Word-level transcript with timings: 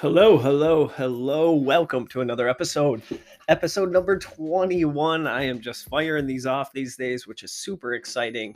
Hello, 0.00 0.36
hello, 0.36 0.88
hello. 0.88 1.54
Welcome 1.54 2.06
to 2.08 2.20
another 2.20 2.50
episode. 2.50 3.00
Episode 3.48 3.90
number 3.90 4.18
21. 4.18 5.26
I 5.26 5.44
am 5.44 5.58
just 5.58 5.88
firing 5.88 6.26
these 6.26 6.44
off 6.44 6.70
these 6.70 6.98
days, 6.98 7.26
which 7.26 7.42
is 7.42 7.50
super 7.50 7.94
exciting. 7.94 8.54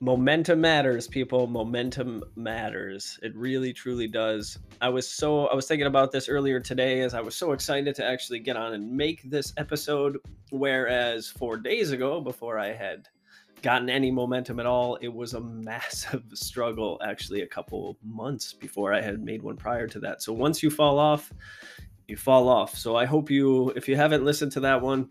Momentum 0.00 0.60
matters, 0.60 1.08
people. 1.08 1.46
Momentum 1.46 2.22
matters. 2.36 3.18
It 3.22 3.34
really, 3.34 3.72
truly 3.72 4.06
does. 4.06 4.58
I 4.82 4.90
was 4.90 5.08
so, 5.08 5.46
I 5.46 5.54
was 5.54 5.66
thinking 5.66 5.86
about 5.86 6.12
this 6.12 6.28
earlier 6.28 6.60
today 6.60 7.00
as 7.00 7.14
I 7.14 7.22
was 7.22 7.34
so 7.34 7.52
excited 7.52 7.94
to 7.94 8.04
actually 8.04 8.40
get 8.40 8.54
on 8.54 8.74
and 8.74 8.92
make 8.92 9.22
this 9.30 9.54
episode. 9.56 10.18
Whereas 10.50 11.28
four 11.28 11.56
days 11.56 11.92
ago, 11.92 12.20
before 12.20 12.58
I 12.58 12.74
had 12.74 13.08
gotten 13.62 13.90
any 13.90 14.10
momentum 14.10 14.60
at 14.60 14.66
all. 14.66 14.96
It 14.96 15.08
was 15.08 15.34
a 15.34 15.40
massive 15.40 16.22
struggle, 16.34 17.00
actually, 17.04 17.42
a 17.42 17.46
couple 17.46 17.96
months 18.02 18.52
before 18.52 18.92
I 18.92 19.00
had 19.00 19.22
made 19.22 19.42
one 19.42 19.56
prior 19.56 19.86
to 19.88 20.00
that. 20.00 20.22
So 20.22 20.32
once 20.32 20.62
you 20.62 20.70
fall 20.70 20.98
off, 20.98 21.32
you 22.06 22.16
fall 22.16 22.48
off. 22.48 22.76
So 22.76 22.96
I 22.96 23.04
hope 23.04 23.30
you, 23.30 23.70
if 23.70 23.88
you 23.88 23.96
haven't 23.96 24.24
listened 24.24 24.52
to 24.52 24.60
that 24.60 24.80
one, 24.80 25.10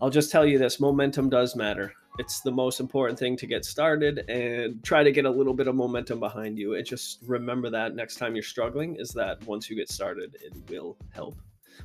I'll 0.00 0.10
just 0.10 0.30
tell 0.30 0.44
you 0.44 0.58
this 0.58 0.78
momentum 0.78 1.30
does 1.30 1.56
matter. 1.56 1.92
It's 2.18 2.40
the 2.40 2.52
most 2.52 2.78
important 2.78 3.18
thing 3.18 3.36
to 3.38 3.46
get 3.46 3.64
started 3.64 4.28
and 4.28 4.82
try 4.84 5.02
to 5.02 5.10
get 5.10 5.24
a 5.24 5.30
little 5.30 5.54
bit 5.54 5.66
of 5.66 5.74
momentum 5.74 6.20
behind 6.20 6.58
you. 6.58 6.74
And 6.74 6.86
just 6.86 7.20
remember 7.26 7.70
that 7.70 7.96
next 7.96 8.16
time 8.16 8.36
you're 8.36 8.44
struggling 8.44 8.96
is 8.96 9.10
that 9.10 9.44
once 9.46 9.68
you 9.68 9.74
get 9.74 9.90
started, 9.90 10.36
it 10.40 10.52
will 10.70 10.96
help. 11.10 11.36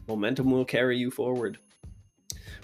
Momentum 0.08 0.52
will 0.52 0.66
carry 0.66 0.98
you 0.98 1.10
forward. 1.10 1.58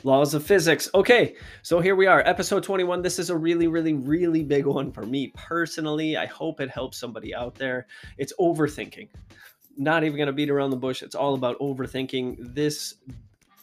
Laws 0.05 0.35
of 0.35 0.45
physics. 0.45 0.87
Okay, 0.93 1.33
so 1.63 1.79
here 1.79 1.95
we 1.95 2.05
are, 2.05 2.21
episode 2.27 2.61
21. 2.61 3.01
This 3.01 3.17
is 3.17 3.31
a 3.31 3.35
really, 3.35 3.65
really, 3.65 3.93
really 3.93 4.43
big 4.43 4.67
one 4.67 4.91
for 4.91 5.03
me 5.03 5.33
personally. 5.35 6.15
I 6.15 6.27
hope 6.27 6.61
it 6.61 6.69
helps 6.69 6.99
somebody 6.99 7.33
out 7.33 7.55
there. 7.55 7.87
It's 8.19 8.31
overthinking. 8.39 9.09
Not 9.77 10.03
even 10.03 10.15
going 10.15 10.27
to 10.27 10.33
beat 10.33 10.51
around 10.51 10.69
the 10.69 10.77
bush. 10.77 11.01
It's 11.01 11.15
all 11.15 11.33
about 11.33 11.57
overthinking 11.57 12.53
this, 12.53 12.97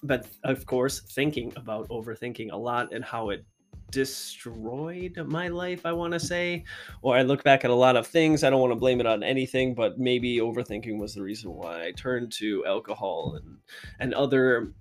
but 0.02 0.26
of 0.42 0.66
course, 0.66 1.02
thinking 1.02 1.52
about 1.54 1.88
overthinking 1.90 2.50
a 2.50 2.56
lot 2.56 2.92
and 2.92 3.04
how 3.04 3.30
it 3.30 3.44
destroyed 3.92 5.24
my 5.28 5.46
life, 5.46 5.86
I 5.86 5.92
want 5.92 6.12
to 6.12 6.18
say. 6.18 6.64
Or 7.02 7.16
I 7.16 7.22
look 7.22 7.44
back 7.44 7.64
at 7.64 7.70
a 7.70 7.74
lot 7.74 7.94
of 7.94 8.08
things. 8.08 8.42
I 8.42 8.50
don't 8.50 8.60
want 8.60 8.72
to 8.72 8.80
blame 8.80 8.98
it 8.98 9.06
on 9.06 9.22
anything, 9.22 9.76
but 9.76 9.96
maybe 9.96 10.38
overthinking 10.38 10.98
was 10.98 11.14
the 11.14 11.22
reason 11.22 11.52
why 11.52 11.84
I 11.84 11.92
turned 11.92 12.32
to 12.32 12.66
alcohol 12.66 13.38
and 13.40 13.58
and 14.00 14.12
other 14.12 14.74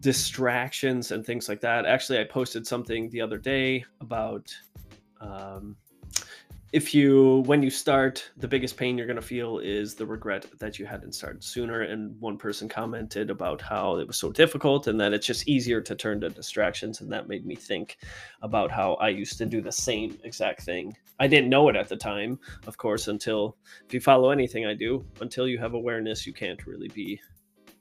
distractions 0.00 1.10
and 1.12 1.24
things 1.24 1.48
like 1.48 1.60
that. 1.60 1.86
Actually, 1.86 2.20
I 2.20 2.24
posted 2.24 2.66
something 2.66 3.08
the 3.10 3.20
other 3.20 3.38
day 3.38 3.84
about 4.00 4.54
um, 5.20 5.76
if 6.72 6.92
you, 6.92 7.42
when 7.46 7.62
you 7.62 7.70
start, 7.70 8.28
the 8.36 8.48
biggest 8.48 8.76
pain 8.76 8.98
you're 8.98 9.06
going 9.06 9.16
to 9.16 9.22
feel 9.22 9.60
is 9.60 9.94
the 9.94 10.04
regret 10.04 10.46
that 10.58 10.78
you 10.78 10.84
hadn't 10.84 11.14
started 11.14 11.42
sooner. 11.42 11.82
And 11.82 12.20
one 12.20 12.36
person 12.36 12.68
commented 12.68 13.30
about 13.30 13.62
how 13.62 13.96
it 13.96 14.06
was 14.06 14.18
so 14.18 14.32
difficult 14.32 14.86
and 14.86 15.00
that 15.00 15.14
it's 15.14 15.26
just 15.26 15.48
easier 15.48 15.80
to 15.80 15.94
turn 15.94 16.20
to 16.20 16.28
distractions. 16.28 17.00
And 17.00 17.10
that 17.12 17.28
made 17.28 17.46
me 17.46 17.54
think 17.54 17.98
about 18.42 18.70
how 18.70 18.94
I 18.94 19.08
used 19.08 19.38
to 19.38 19.46
do 19.46 19.60
the 19.60 19.72
same 19.72 20.18
exact 20.24 20.62
thing. 20.64 20.94
I 21.20 21.28
didn't 21.28 21.50
know 21.50 21.68
it 21.68 21.76
at 21.76 21.88
the 21.88 21.96
time, 21.96 22.38
of 22.66 22.76
course, 22.76 23.08
until 23.08 23.56
if 23.86 23.94
you 23.94 24.00
follow 24.00 24.30
anything 24.30 24.66
I 24.66 24.74
do, 24.74 25.06
until 25.20 25.48
you 25.48 25.58
have 25.58 25.74
awareness, 25.74 26.26
you 26.26 26.34
can't 26.34 26.66
really 26.66 26.88
be 26.88 27.20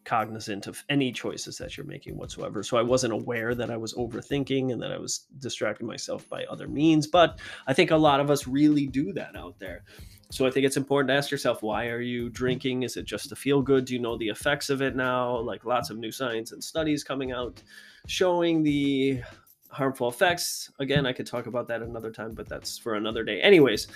cognizant 0.05 0.67
of 0.67 0.83
any 0.89 1.11
choices 1.11 1.57
that 1.57 1.75
you're 1.75 1.85
making 1.85 2.17
whatsoever. 2.17 2.63
So 2.63 2.77
I 2.77 2.81
wasn't 2.81 3.13
aware 3.13 3.53
that 3.55 3.71
I 3.71 3.77
was 3.77 3.93
overthinking 3.95 4.71
and 4.71 4.81
that 4.81 4.91
I 4.91 4.97
was 4.97 5.25
distracting 5.39 5.87
myself 5.87 6.29
by 6.29 6.45
other 6.45 6.67
means. 6.67 7.07
But 7.07 7.39
I 7.67 7.73
think 7.73 7.91
a 7.91 7.97
lot 7.97 8.19
of 8.19 8.29
us 8.29 8.47
really 8.47 8.87
do 8.87 9.11
that 9.13 9.35
out 9.35 9.59
there. 9.59 9.83
So 10.31 10.45
I 10.45 10.51
think 10.51 10.65
it's 10.65 10.77
important 10.77 11.09
to 11.09 11.15
ask 11.15 11.31
yourself, 11.31 11.61
why 11.61 11.87
are 11.87 12.01
you 12.01 12.29
drinking? 12.29 12.83
Is 12.83 12.97
it 12.97 13.05
just 13.05 13.29
to 13.29 13.35
feel 13.35 13.61
good? 13.61 13.85
Do 13.85 13.93
you 13.93 13.99
know 13.99 14.17
the 14.17 14.29
effects 14.29 14.69
of 14.69 14.81
it 14.81 14.95
now? 14.95 15.37
Like 15.39 15.65
lots 15.65 15.89
of 15.89 15.97
new 15.97 16.11
science 16.11 16.51
and 16.51 16.63
studies 16.63 17.03
coming 17.03 17.31
out 17.31 17.61
showing 18.07 18.63
the 18.63 19.21
harmful 19.69 20.07
effects. 20.07 20.71
Again, 20.79 21.05
I 21.05 21.13
could 21.13 21.27
talk 21.27 21.47
about 21.47 21.67
that 21.67 21.81
another 21.81 22.11
time, 22.11 22.33
but 22.33 22.47
that's 22.47 22.77
for 22.77 22.95
another 22.95 23.23
day. 23.23 23.41
Anyways, 23.41 23.87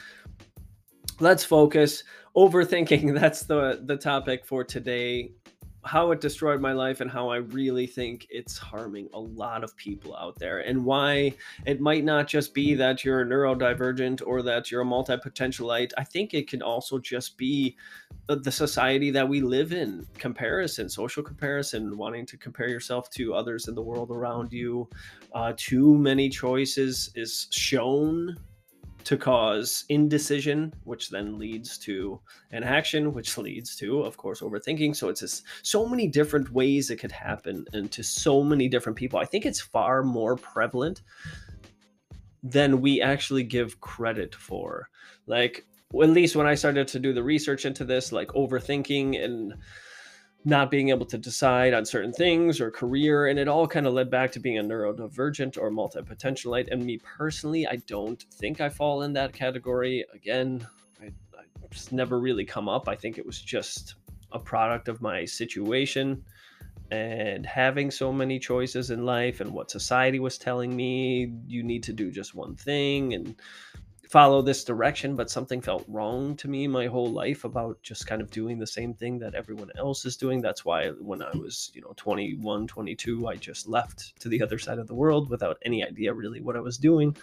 let's 1.20 1.44
focus. 1.44 2.04
Overthinking, 2.36 3.14
that's 3.20 3.44
the 3.44 3.82
the 3.86 3.98
topic 3.98 4.46
for 4.46 4.64
today 4.64 5.32
how 5.86 6.12
it 6.12 6.20
destroyed 6.20 6.60
my 6.60 6.74
life 6.74 7.00
and 7.00 7.10
how 7.10 7.30
I 7.30 7.38
really 7.38 7.88
think 7.88 8.28
it's 8.30 8.58
harming 8.58 9.10
a 9.14 9.20
lot 9.20 9.64
of 9.64 9.76
people 9.78 10.16
out 10.16 10.38
there, 10.38 10.60
and 10.60 10.84
why 10.84 11.34
it 11.66 11.80
might 11.80 12.04
not 12.04 12.28
just 12.28 12.54
be 12.54 12.74
that 12.76 13.04
you're 13.04 13.22
a 13.22 13.26
neurodivergent 13.26 14.22
or 14.26 14.42
that 14.42 14.72
you're 14.72 14.82
a 14.82 14.86
multi 14.86 15.16
potentialite. 15.16 15.92
I 15.98 16.04
think 16.04 16.34
it 16.34 16.50
can 16.50 16.62
also 16.62 17.00
just 17.00 17.38
be 17.38 17.78
the 18.28 18.52
society 18.52 19.10
that 19.12 19.28
we 19.28 19.42
live 19.42 19.74
in 19.74 20.06
comparison, 20.18 20.90
social 20.90 21.24
comparison, 21.24 21.98
wanting 21.98 22.26
to 22.28 22.38
compare 22.38 22.70
yourself 22.70 23.10
to 23.12 23.34
others 23.34 23.68
in 23.68 23.76
the 23.76 23.82
world 23.82 24.12
around 24.12 24.54
you. 24.54 24.88
Uh, 25.34 25.54
too 25.56 25.98
many 25.98 26.30
choices 26.30 27.12
is 27.16 27.48
shown 27.52 28.38
to 29.04 29.18
cause 29.18 29.86
indecision, 29.90 30.74
which 30.84 31.10
then 31.10 31.38
leads 31.38 31.78
to 31.80 32.20
an 32.52 32.64
action, 32.64 33.14
which 33.14 33.38
leads 33.40 33.76
to, 33.78 34.02
of 34.02 34.18
course, 34.18 34.42
overthinking. 34.42 34.96
So 34.96 35.10
it's 35.10 35.22
just 35.22 35.44
so 35.64 35.88
many 35.88 36.08
different 36.08 36.52
ways 36.52 36.90
it 36.90 36.98
could 36.98 37.12
happen 37.12 37.66
and 37.74 37.92
to 37.92 38.04
so 38.04 38.44
many 38.44 38.68
different 38.68 38.98
people. 38.98 39.20
I 39.20 39.26
think 39.26 39.46
it's 39.46 39.62
far 39.62 40.04
more 40.04 40.36
prevalent 40.36 41.02
than 42.44 42.82
we 42.82 43.02
actually 43.02 43.44
give 43.44 43.82
credit 43.82 44.36
for. 44.36 44.90
Like, 45.28 45.66
at 45.94 46.10
least 46.10 46.36
when 46.36 46.48
I 46.48 46.56
started 46.56 46.88
to 46.90 47.00
do 47.00 47.14
the 47.14 47.24
research 47.24 47.66
into 47.66 47.84
this, 47.84 48.12
like 48.12 48.30
overthinking 48.30 49.24
and 49.24 49.56
not 50.46 50.72
being 50.72 50.90
able 50.90 51.06
to 51.06 51.18
decide 51.18 51.74
on 51.74 51.86
certain 51.86 52.14
things 52.14 52.62
or 52.62 52.72
career 52.72 53.28
and 53.28 53.38
it 53.38 53.48
all 53.48 53.68
kind 53.68 53.86
of 53.86 53.94
led 53.94 54.10
back 54.10 54.32
to 54.32 54.40
being 54.40 54.58
a 54.58 54.64
neurodivergent 54.64 55.58
or 55.58 55.70
multi-potentialite 55.70 56.72
and 56.72 56.84
me 56.86 56.98
personally 56.98 57.68
i 57.68 57.76
don't 57.88 58.24
think 58.34 58.62
i 58.62 58.70
fall 58.70 59.02
in 59.02 59.12
that 59.14 59.34
category. 59.34 60.06
Again 60.14 60.66
I, 61.02 61.08
I 61.38 61.44
just 61.70 61.92
never 61.92 62.20
really 62.20 62.46
come 62.46 62.68
up. 62.70 62.88
I 62.88 62.96
think 62.96 63.18
it 63.18 63.26
was 63.26 63.42
just 63.42 63.96
a 64.32 64.40
product 64.40 64.88
of 64.88 65.02
my 65.02 65.26
situation 65.26 66.24
and 66.92 67.46
having 67.46 67.92
so 67.92 68.12
many 68.12 68.40
choices 68.40 68.90
in 68.90 69.06
life 69.06 69.42
and 69.42 69.52
what 69.52 69.70
society 69.70 70.20
was 70.20 70.38
telling 70.38 70.76
me 70.76 71.32
you 71.46 71.64
need 71.64 71.84
to 71.84 71.94
do 71.94 72.12
just 72.12 72.34
one 72.34 72.56
thing 72.56 73.14
and 73.14 73.36
follow 74.10 74.42
this 74.42 74.64
direction, 74.64 75.16
but 75.16 75.30
something 75.30 75.62
felt 75.62 75.86
wrong 75.88 76.36
to 76.36 76.48
me 76.48 76.68
my 76.68 76.88
whole 76.88 77.12
life 77.12 77.44
about 77.44 77.80
just 77.84 78.08
kind 78.08 78.24
of 78.24 78.32
doing 78.32 78.58
the 78.58 78.66
same 78.66 78.92
thing 78.92 79.20
that 79.20 79.36
everyone 79.36 79.70
else 79.78 80.04
is 80.04 80.18
doing. 80.18 80.42
That's 80.42 80.66
why 80.66 80.90
when 80.90 81.22
I 81.22 81.30
was, 81.38 81.70
you 81.76 81.82
know, 81.82 81.94
21, 81.96 82.66
22, 82.66 83.28
I 83.28 83.36
just 83.36 83.70
left 83.70 84.20
to 84.20 84.28
the 84.28 84.42
other 84.42 84.58
side 84.58 84.80
of 84.80 84.88
the 84.88 84.96
world 84.96 85.30
without 85.30 85.60
any 85.64 85.86
idea 85.86 86.12
really 86.12 86.42
what 86.42 86.56
I 86.56 86.60
was 86.60 86.80
doing. 86.80 87.16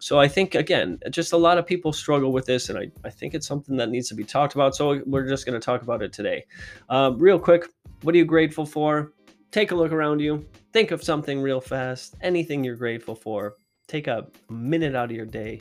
So 0.00 0.18
I 0.18 0.26
think 0.26 0.56
again, 0.56 0.98
just 1.10 1.32
a 1.32 1.36
lot 1.36 1.58
of 1.58 1.66
people 1.66 1.92
struggle 1.92 2.32
with 2.32 2.44
this, 2.44 2.70
and 2.70 2.78
I, 2.78 2.90
I 3.04 3.10
think 3.10 3.34
it's 3.34 3.46
something 3.46 3.76
that 3.76 3.90
needs 3.90 4.08
to 4.08 4.14
be 4.14 4.24
talked 4.24 4.54
about. 4.54 4.74
So 4.74 5.02
we're 5.06 5.28
just 5.28 5.46
going 5.46 5.60
to 5.60 5.64
talk 5.64 5.82
about 5.82 6.02
it 6.02 6.12
today. 6.12 6.44
Um, 6.88 7.18
real 7.18 7.38
quick, 7.38 7.68
what 8.02 8.16
are 8.16 8.18
you 8.18 8.24
grateful 8.24 8.66
for? 8.66 9.12
Take 9.52 9.70
a 9.70 9.76
look 9.76 9.92
around 9.92 10.18
you. 10.18 10.44
Think 10.72 10.90
of 10.90 11.04
something 11.04 11.40
real 11.40 11.60
fast. 11.60 12.16
Anything 12.20 12.64
you're 12.64 12.74
grateful 12.74 13.14
for. 13.14 13.54
Take 13.86 14.08
a 14.08 14.26
minute 14.48 14.96
out 14.96 15.10
of 15.10 15.16
your 15.16 15.26
day 15.26 15.60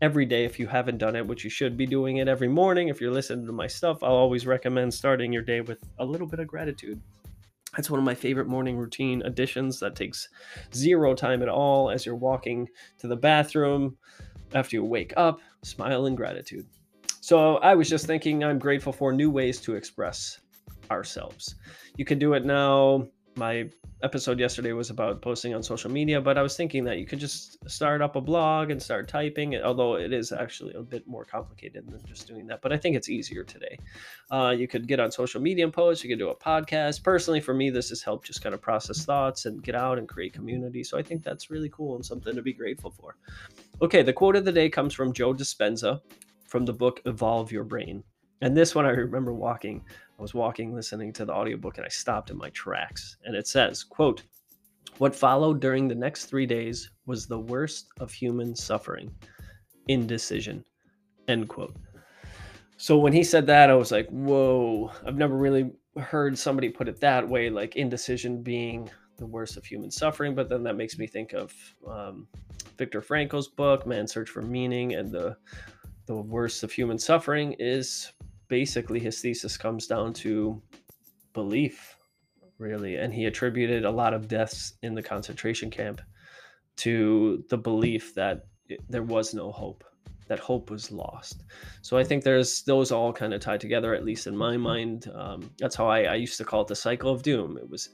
every 0.00 0.26
day 0.26 0.44
if 0.44 0.58
you 0.58 0.66
haven't 0.66 0.98
done 0.98 1.16
it, 1.16 1.26
which 1.26 1.44
you 1.44 1.50
should 1.50 1.76
be 1.76 1.86
doing 1.86 2.18
it 2.18 2.28
every 2.28 2.48
morning. 2.48 2.88
If 2.88 3.00
you're 3.00 3.12
listening 3.12 3.46
to 3.46 3.52
my 3.52 3.66
stuff, 3.66 4.02
I'll 4.02 4.12
always 4.12 4.46
recommend 4.46 4.92
starting 4.92 5.32
your 5.32 5.42
day 5.42 5.60
with 5.60 5.78
a 5.98 6.04
little 6.04 6.26
bit 6.26 6.40
of 6.40 6.46
gratitude. 6.46 7.00
That's 7.76 7.90
one 7.90 7.98
of 7.98 8.04
my 8.04 8.14
favorite 8.14 8.46
morning 8.46 8.76
routine 8.76 9.22
additions 9.22 9.80
that 9.80 9.96
takes 9.96 10.28
zero 10.72 11.14
time 11.14 11.42
at 11.42 11.48
all 11.48 11.90
as 11.90 12.06
you're 12.06 12.14
walking 12.14 12.68
to 12.98 13.08
the 13.08 13.16
bathroom 13.16 13.96
after 14.54 14.76
you 14.76 14.84
wake 14.84 15.12
up, 15.16 15.40
smile 15.62 16.06
in 16.06 16.14
gratitude. 16.14 16.66
So 17.20 17.56
I 17.56 17.74
was 17.74 17.88
just 17.88 18.06
thinking 18.06 18.44
I'm 18.44 18.58
grateful 18.58 18.92
for 18.92 19.12
new 19.12 19.30
ways 19.30 19.60
to 19.62 19.74
express 19.74 20.40
ourselves. 20.90 21.56
You 21.96 22.04
can 22.04 22.18
do 22.18 22.34
it 22.34 22.44
now 22.44 23.08
my 23.36 23.68
episode 24.02 24.38
yesterday 24.38 24.72
was 24.72 24.90
about 24.90 25.22
posting 25.22 25.54
on 25.54 25.62
social 25.62 25.90
media, 25.90 26.20
but 26.20 26.36
I 26.36 26.42
was 26.42 26.56
thinking 26.56 26.84
that 26.84 26.98
you 26.98 27.06
could 27.06 27.18
just 27.18 27.58
start 27.68 28.02
up 28.02 28.16
a 28.16 28.20
blog 28.20 28.70
and 28.70 28.80
start 28.80 29.08
typing, 29.08 29.56
although 29.56 29.96
it 29.96 30.12
is 30.12 30.30
actually 30.30 30.74
a 30.74 30.82
bit 30.82 31.06
more 31.06 31.24
complicated 31.24 31.86
than 31.88 32.04
just 32.04 32.26
doing 32.26 32.46
that. 32.48 32.60
But 32.60 32.72
I 32.72 32.76
think 32.76 32.96
it's 32.96 33.08
easier 33.08 33.42
today. 33.42 33.78
Uh, 34.30 34.54
you 34.56 34.68
could 34.68 34.86
get 34.86 35.00
on 35.00 35.10
social 35.10 35.40
media 35.40 35.64
and 35.64 35.72
post, 35.72 36.04
you 36.04 36.10
could 36.10 36.18
do 36.18 36.28
a 36.28 36.36
podcast. 36.36 37.02
Personally, 37.02 37.40
for 37.40 37.54
me, 37.54 37.70
this 37.70 37.88
has 37.88 38.02
helped 38.02 38.26
just 38.26 38.42
kind 38.42 38.54
of 38.54 38.60
process 38.60 39.04
thoughts 39.04 39.46
and 39.46 39.62
get 39.62 39.74
out 39.74 39.98
and 39.98 40.08
create 40.08 40.32
community. 40.32 40.84
So 40.84 40.98
I 40.98 41.02
think 41.02 41.22
that's 41.22 41.50
really 41.50 41.70
cool 41.70 41.96
and 41.96 42.04
something 42.04 42.34
to 42.34 42.42
be 42.42 42.52
grateful 42.52 42.90
for. 42.90 43.16
Okay, 43.80 44.02
the 44.02 44.12
quote 44.12 44.36
of 44.36 44.44
the 44.44 44.52
day 44.52 44.68
comes 44.68 44.92
from 44.92 45.12
Joe 45.12 45.32
Dispenza 45.32 46.00
from 46.46 46.66
the 46.66 46.72
book 46.72 47.00
Evolve 47.06 47.50
Your 47.50 47.64
Brain. 47.64 48.04
And 48.42 48.54
this 48.54 48.74
one 48.74 48.84
I 48.84 48.90
remember 48.90 49.32
walking 49.32 49.82
I 50.18 50.22
was 50.22 50.34
walking 50.34 50.74
listening 50.74 51.12
to 51.14 51.24
the 51.24 51.32
audiobook 51.32 51.76
and 51.76 51.84
I 51.84 51.88
stopped 51.88 52.30
in 52.30 52.36
my 52.36 52.50
tracks. 52.50 53.16
And 53.24 53.34
it 53.34 53.46
says, 53.46 53.82
quote, 53.82 54.22
what 54.98 55.14
followed 55.14 55.60
during 55.60 55.88
the 55.88 55.94
next 55.94 56.26
three 56.26 56.46
days 56.46 56.90
was 57.06 57.26
the 57.26 57.38
worst 57.38 57.88
of 57.98 58.12
human 58.12 58.54
suffering 58.54 59.12
indecision. 59.88 60.64
End 61.26 61.48
quote. 61.48 61.74
So 62.76 62.98
when 62.98 63.12
he 63.12 63.24
said 63.24 63.46
that, 63.46 63.70
I 63.70 63.74
was 63.74 63.90
like, 63.90 64.08
whoa, 64.08 64.92
I've 65.06 65.16
never 65.16 65.36
really 65.36 65.72
heard 65.98 66.38
somebody 66.38 66.68
put 66.68 66.88
it 66.88 67.00
that 67.00 67.28
way, 67.28 67.50
like 67.50 67.76
indecision 67.76 68.42
being 68.42 68.90
the 69.16 69.26
worst 69.26 69.56
of 69.56 69.64
human 69.64 69.90
suffering. 69.90 70.34
But 70.34 70.48
then 70.48 70.62
that 70.64 70.76
makes 70.76 70.98
me 70.98 71.06
think 71.06 71.32
of 71.32 71.52
um, 71.88 72.26
Viktor 72.76 73.00
Frankl's 73.00 73.48
book, 73.48 73.86
Man's 73.86 74.12
Search 74.12 74.28
for 74.28 74.42
Meaning, 74.42 74.94
and 74.94 75.10
the 75.10 75.36
the 76.06 76.14
worst 76.14 76.62
of 76.62 76.70
human 76.70 76.98
suffering 76.98 77.54
is 77.58 78.12
basically 78.48 79.00
his 79.00 79.20
thesis 79.20 79.56
comes 79.56 79.86
down 79.86 80.12
to 80.14 80.62
belief, 81.32 81.96
really. 82.58 82.96
And 82.96 83.12
he 83.12 83.26
attributed 83.26 83.84
a 83.84 83.90
lot 83.90 84.14
of 84.14 84.28
deaths 84.28 84.74
in 84.82 84.94
the 84.94 85.02
concentration 85.02 85.70
camp 85.70 86.00
to 86.76 87.44
the 87.50 87.58
belief 87.58 88.14
that 88.14 88.46
there 88.88 89.02
was 89.02 89.34
no 89.34 89.52
hope 89.52 89.84
that 90.26 90.38
hope 90.38 90.70
was 90.70 90.90
lost. 90.90 91.44
So 91.82 91.98
I 91.98 92.04
think 92.04 92.24
there's 92.24 92.62
those 92.62 92.90
all 92.90 93.12
kind 93.12 93.34
of 93.34 93.40
tied 93.40 93.60
together, 93.60 93.94
at 93.94 94.04
least 94.04 94.26
in 94.26 94.36
my 94.36 94.56
mind. 94.56 95.10
Um, 95.14 95.50
that's 95.58 95.76
how 95.76 95.86
I, 95.86 96.04
I 96.04 96.14
used 96.14 96.38
to 96.38 96.44
call 96.44 96.62
it 96.62 96.68
the 96.68 96.76
cycle 96.76 97.10
of 97.10 97.22
doom. 97.22 97.58
It 97.58 97.68
was 97.68 97.90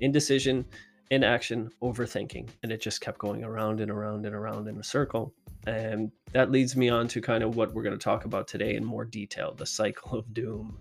indecision, 0.00 0.64
inaction, 1.10 1.70
overthinking, 1.82 2.48
and 2.62 2.72
it 2.72 2.80
just 2.80 3.00
kept 3.00 3.18
going 3.18 3.44
around 3.44 3.80
and 3.80 3.90
around 3.90 4.24
and 4.26 4.34
around 4.34 4.68
in 4.68 4.78
a 4.78 4.84
circle. 4.84 5.34
And 5.66 6.12
that 6.32 6.52
leads 6.52 6.76
me 6.76 6.88
on 6.88 7.08
to 7.08 7.20
kind 7.20 7.42
of 7.42 7.56
what 7.56 7.74
we're 7.74 7.82
going 7.82 7.98
to 7.98 8.02
talk 8.02 8.24
about 8.24 8.46
today 8.46 8.76
in 8.76 8.84
more 8.84 9.04
detail 9.04 9.52
the 9.52 9.66
cycle 9.66 10.18
of 10.18 10.32
doom, 10.32 10.78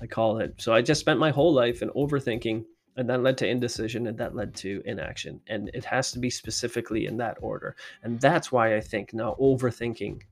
I 0.00 0.06
call 0.06 0.38
it. 0.38 0.54
So 0.58 0.72
I 0.72 0.82
just 0.82 1.00
spent 1.00 1.18
my 1.18 1.30
whole 1.30 1.52
life 1.52 1.82
in 1.82 1.90
overthinking 1.90 2.64
and 2.96 3.08
that 3.08 3.22
led 3.22 3.38
to 3.38 3.48
indecision 3.48 4.06
and 4.06 4.18
that 4.18 4.34
led 4.34 4.54
to 4.54 4.82
inaction 4.84 5.40
and 5.46 5.70
it 5.74 5.84
has 5.84 6.12
to 6.12 6.18
be 6.18 6.30
specifically 6.30 7.06
in 7.06 7.16
that 7.18 7.38
order. 7.40 7.76
And 8.02 8.20
that's 8.20 8.52
why 8.52 8.76
i 8.76 8.80
think 8.80 9.14
now 9.14 9.36
overthinking 9.40 10.22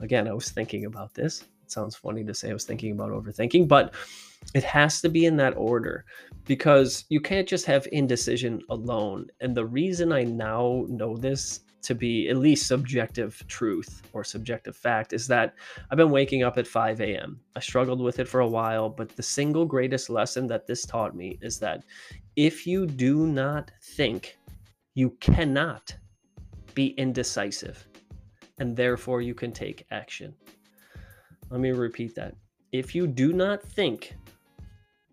again 0.00 0.28
i 0.28 0.32
was 0.32 0.50
thinking 0.50 0.84
about 0.84 1.14
this. 1.14 1.42
It 1.62 1.72
sounds 1.72 1.96
funny 1.96 2.24
to 2.24 2.34
say 2.34 2.50
i 2.50 2.52
was 2.52 2.64
thinking 2.64 2.92
about 2.92 3.10
overthinking 3.10 3.68
but 3.68 3.94
it 4.54 4.64
has 4.64 5.00
to 5.00 5.08
be 5.08 5.26
in 5.26 5.36
that 5.36 5.56
order 5.56 6.04
because 6.46 7.04
you 7.08 7.20
can't 7.20 7.48
just 7.48 7.66
have 7.66 7.88
indecision 7.92 8.62
alone. 8.70 9.26
And 9.40 9.54
the 9.54 9.66
reason 9.66 10.12
i 10.12 10.22
now 10.24 10.84
know 10.88 11.16
this 11.16 11.60
to 11.88 11.94
be 11.94 12.28
at 12.28 12.36
least 12.36 12.66
subjective 12.66 13.42
truth 13.48 14.02
or 14.12 14.22
subjective 14.22 14.76
fact 14.76 15.14
is 15.14 15.26
that 15.26 15.54
I've 15.90 15.96
been 15.96 16.10
waking 16.10 16.42
up 16.42 16.58
at 16.58 16.66
5 16.66 17.00
a.m. 17.00 17.40
I 17.56 17.60
struggled 17.60 18.02
with 18.02 18.18
it 18.18 18.28
for 18.28 18.40
a 18.40 18.46
while, 18.46 18.90
but 18.90 19.16
the 19.16 19.22
single 19.22 19.64
greatest 19.64 20.10
lesson 20.10 20.46
that 20.48 20.66
this 20.66 20.84
taught 20.84 21.16
me 21.16 21.38
is 21.40 21.58
that 21.60 21.84
if 22.36 22.66
you 22.66 22.84
do 22.84 23.26
not 23.26 23.70
think, 23.80 24.36
you 24.94 25.16
cannot 25.20 25.96
be 26.74 26.88
indecisive, 26.98 27.88
and 28.58 28.76
therefore 28.76 29.22
you 29.22 29.34
can 29.34 29.50
take 29.50 29.86
action. 29.90 30.34
Let 31.48 31.60
me 31.60 31.70
repeat 31.70 32.14
that. 32.16 32.34
If 32.70 32.94
you 32.94 33.06
do 33.06 33.32
not 33.32 33.62
think, 33.62 34.14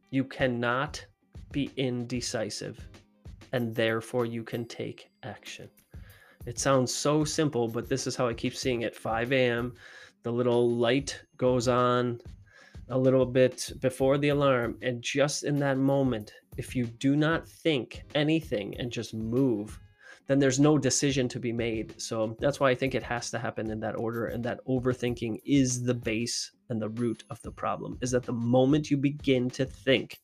you 0.10 0.25
cannot 0.25 1.06
be 1.54 1.72
indecisive, 1.77 2.86
and 3.54 3.74
therefore 3.74 4.25
you 4.25 4.44
can 4.44 4.66
take 4.66 5.10
action. 5.24 5.69
It 6.45 6.59
sounds 6.59 6.94
so 6.94 7.24
simple, 7.24 7.68
but 7.68 7.89
this 7.89 8.06
is 8.06 8.15
how 8.15 8.27
I 8.27 8.33
keep 8.33 8.56
seeing 8.56 8.81
it 8.81 8.95
5 8.95 9.31
a.m. 9.31 9.74
The 10.24 10.31
little 10.31 10.69
light 10.69 11.19
goes 11.38 11.68
on 11.68 12.19
a 12.89 12.97
little 12.97 13.25
bit 13.25 13.71
before 13.81 14.18
the 14.18 14.30
alarm. 14.30 14.77
And 14.81 15.01
just 15.01 15.44
in 15.44 15.57
that 15.59 15.77
moment, 15.77 16.33
if 16.57 16.75
you 16.75 16.86
do 16.86 17.15
not 17.15 17.47
think 17.47 18.03
anything 18.13 18.75
and 18.77 18.92
just 18.92 19.13
move, 19.13 19.80
then 20.27 20.39
there's 20.39 20.59
no 20.59 20.77
decision 20.77 21.27
to 21.30 21.39
be 21.39 21.51
made. 21.51 22.00
So 22.01 22.36
that's 22.39 22.59
why 22.59 22.69
I 22.69 22.75
think 22.75 22.95
it 22.95 23.03
has 23.03 23.30
to 23.31 23.39
happen 23.39 23.69
in 23.69 23.80
that 23.81 23.98
order. 23.98 24.27
And 24.27 24.44
that 24.45 24.59
overthinking 24.68 25.39
is 25.45 25.83
the 25.83 25.94
base 25.94 26.51
and 26.69 26.81
the 26.81 26.89
root 26.89 27.24
of 27.30 27.41
the 27.41 27.51
problem 27.51 27.98
is 28.01 28.12
that 28.12 28.24
the 28.24 28.33
moment 28.33 28.89
you 28.89 28.98
begin 28.98 29.50
to 29.51 29.65
think, 29.65 30.19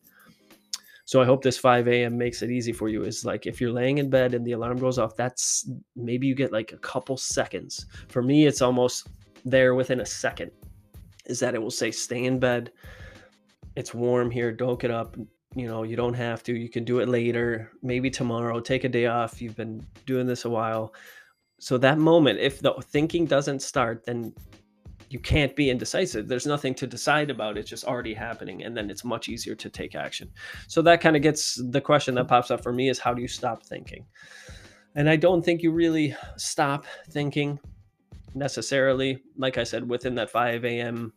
so 1.06 1.22
I 1.22 1.26
hope 1.26 1.44
this 1.44 1.58
5 1.58 1.88
a.m. 1.88 2.18
makes 2.18 2.42
it 2.42 2.52
easy 2.52 2.72
for 2.72 2.90
you. 2.90 3.04
Is 3.04 3.26
like 3.26 3.46
if 3.46 3.60
you're 3.60 3.72
laying 3.72 3.98
in 3.98 4.10
bed 4.10 4.34
and 4.34 4.46
the 4.46 4.54
alarm 4.54 4.78
goes 4.78 4.98
off, 4.98 5.16
that's 5.16 5.70
maybe 5.96 6.28
you 6.28 6.36
get 6.36 6.52
like 6.52 6.72
a 6.72 6.78
couple 6.78 7.18
seconds. 7.18 7.86
For 8.08 8.22
me, 8.22 8.46
it's 8.46 8.62
almost 8.62 9.10
there 9.46 9.76
within 9.76 10.02
a 10.02 10.06
second. 10.06 10.52
Is 11.26 11.40
that 11.40 11.56
it 11.56 11.62
will 11.62 11.72
say 11.72 11.92
stay 11.92 12.26
in 12.26 12.40
bed. 12.40 12.72
It's 13.76 13.94
warm 13.94 14.32
here. 14.32 14.52
Don't 14.52 14.80
get 14.80 14.92
up. 14.92 15.16
You 15.56 15.68
know, 15.68 15.84
you 15.84 15.96
don't 15.96 16.14
have 16.14 16.44
to. 16.44 16.56
You 16.56 16.70
can 16.70 16.84
do 16.84 17.00
it 17.00 17.10
later, 17.10 17.72
maybe 17.82 18.10
tomorrow. 18.10 18.60
Take 18.60 18.84
a 18.86 18.90
day 18.90 19.08
off. 19.08 19.42
You've 19.42 19.56
been 19.56 19.86
doing 20.06 20.26
this 20.26 20.46
a 20.46 20.50
while. 20.50 20.94
So 21.60 21.78
that 21.78 21.98
moment, 21.98 22.40
if 22.40 22.60
the 22.60 22.74
thinking 22.82 23.26
doesn't 23.26 23.62
start, 23.62 24.06
then 24.06 24.34
you 25.12 25.20
can't 25.20 25.56
be 25.56 25.70
indecisive. 25.70 26.28
There's 26.28 26.46
nothing 26.46 26.74
to 26.76 26.88
decide 26.88 27.30
about. 27.30 27.58
It's 27.58 27.70
just 27.70 27.84
already 27.84 28.14
happening. 28.14 28.64
And 28.64 28.76
then 28.76 28.90
it's 28.90 29.04
much 29.04 29.28
easier 29.28 29.56
to 29.56 29.70
take 29.70 29.94
action. 29.94 30.30
So 30.68 30.82
that 30.84 31.02
kind 31.02 31.16
of 31.16 31.22
gets 31.22 31.62
the 31.70 31.82
question 31.82 32.16
that 32.16 32.28
pops 32.28 32.50
up 32.50 32.64
for 32.64 32.72
me 32.72 32.90
is 32.90 32.98
how 32.98 33.14
do 33.14 33.22
you 33.22 33.28
stop 33.28 33.66
thinking? 33.66 34.06
And 34.96 35.10
I 35.10 35.18
don't 35.18 35.44
think 35.44 35.62
you 35.62 35.72
really 35.72 36.16
stop 36.38 36.86
thinking 37.10 37.60
necessarily. 38.36 39.22
Like 39.38 39.58
I 39.58 39.64
said, 39.64 39.88
within 39.88 40.16
that 40.16 40.30
5 40.30 40.64
a.m. 40.64 41.12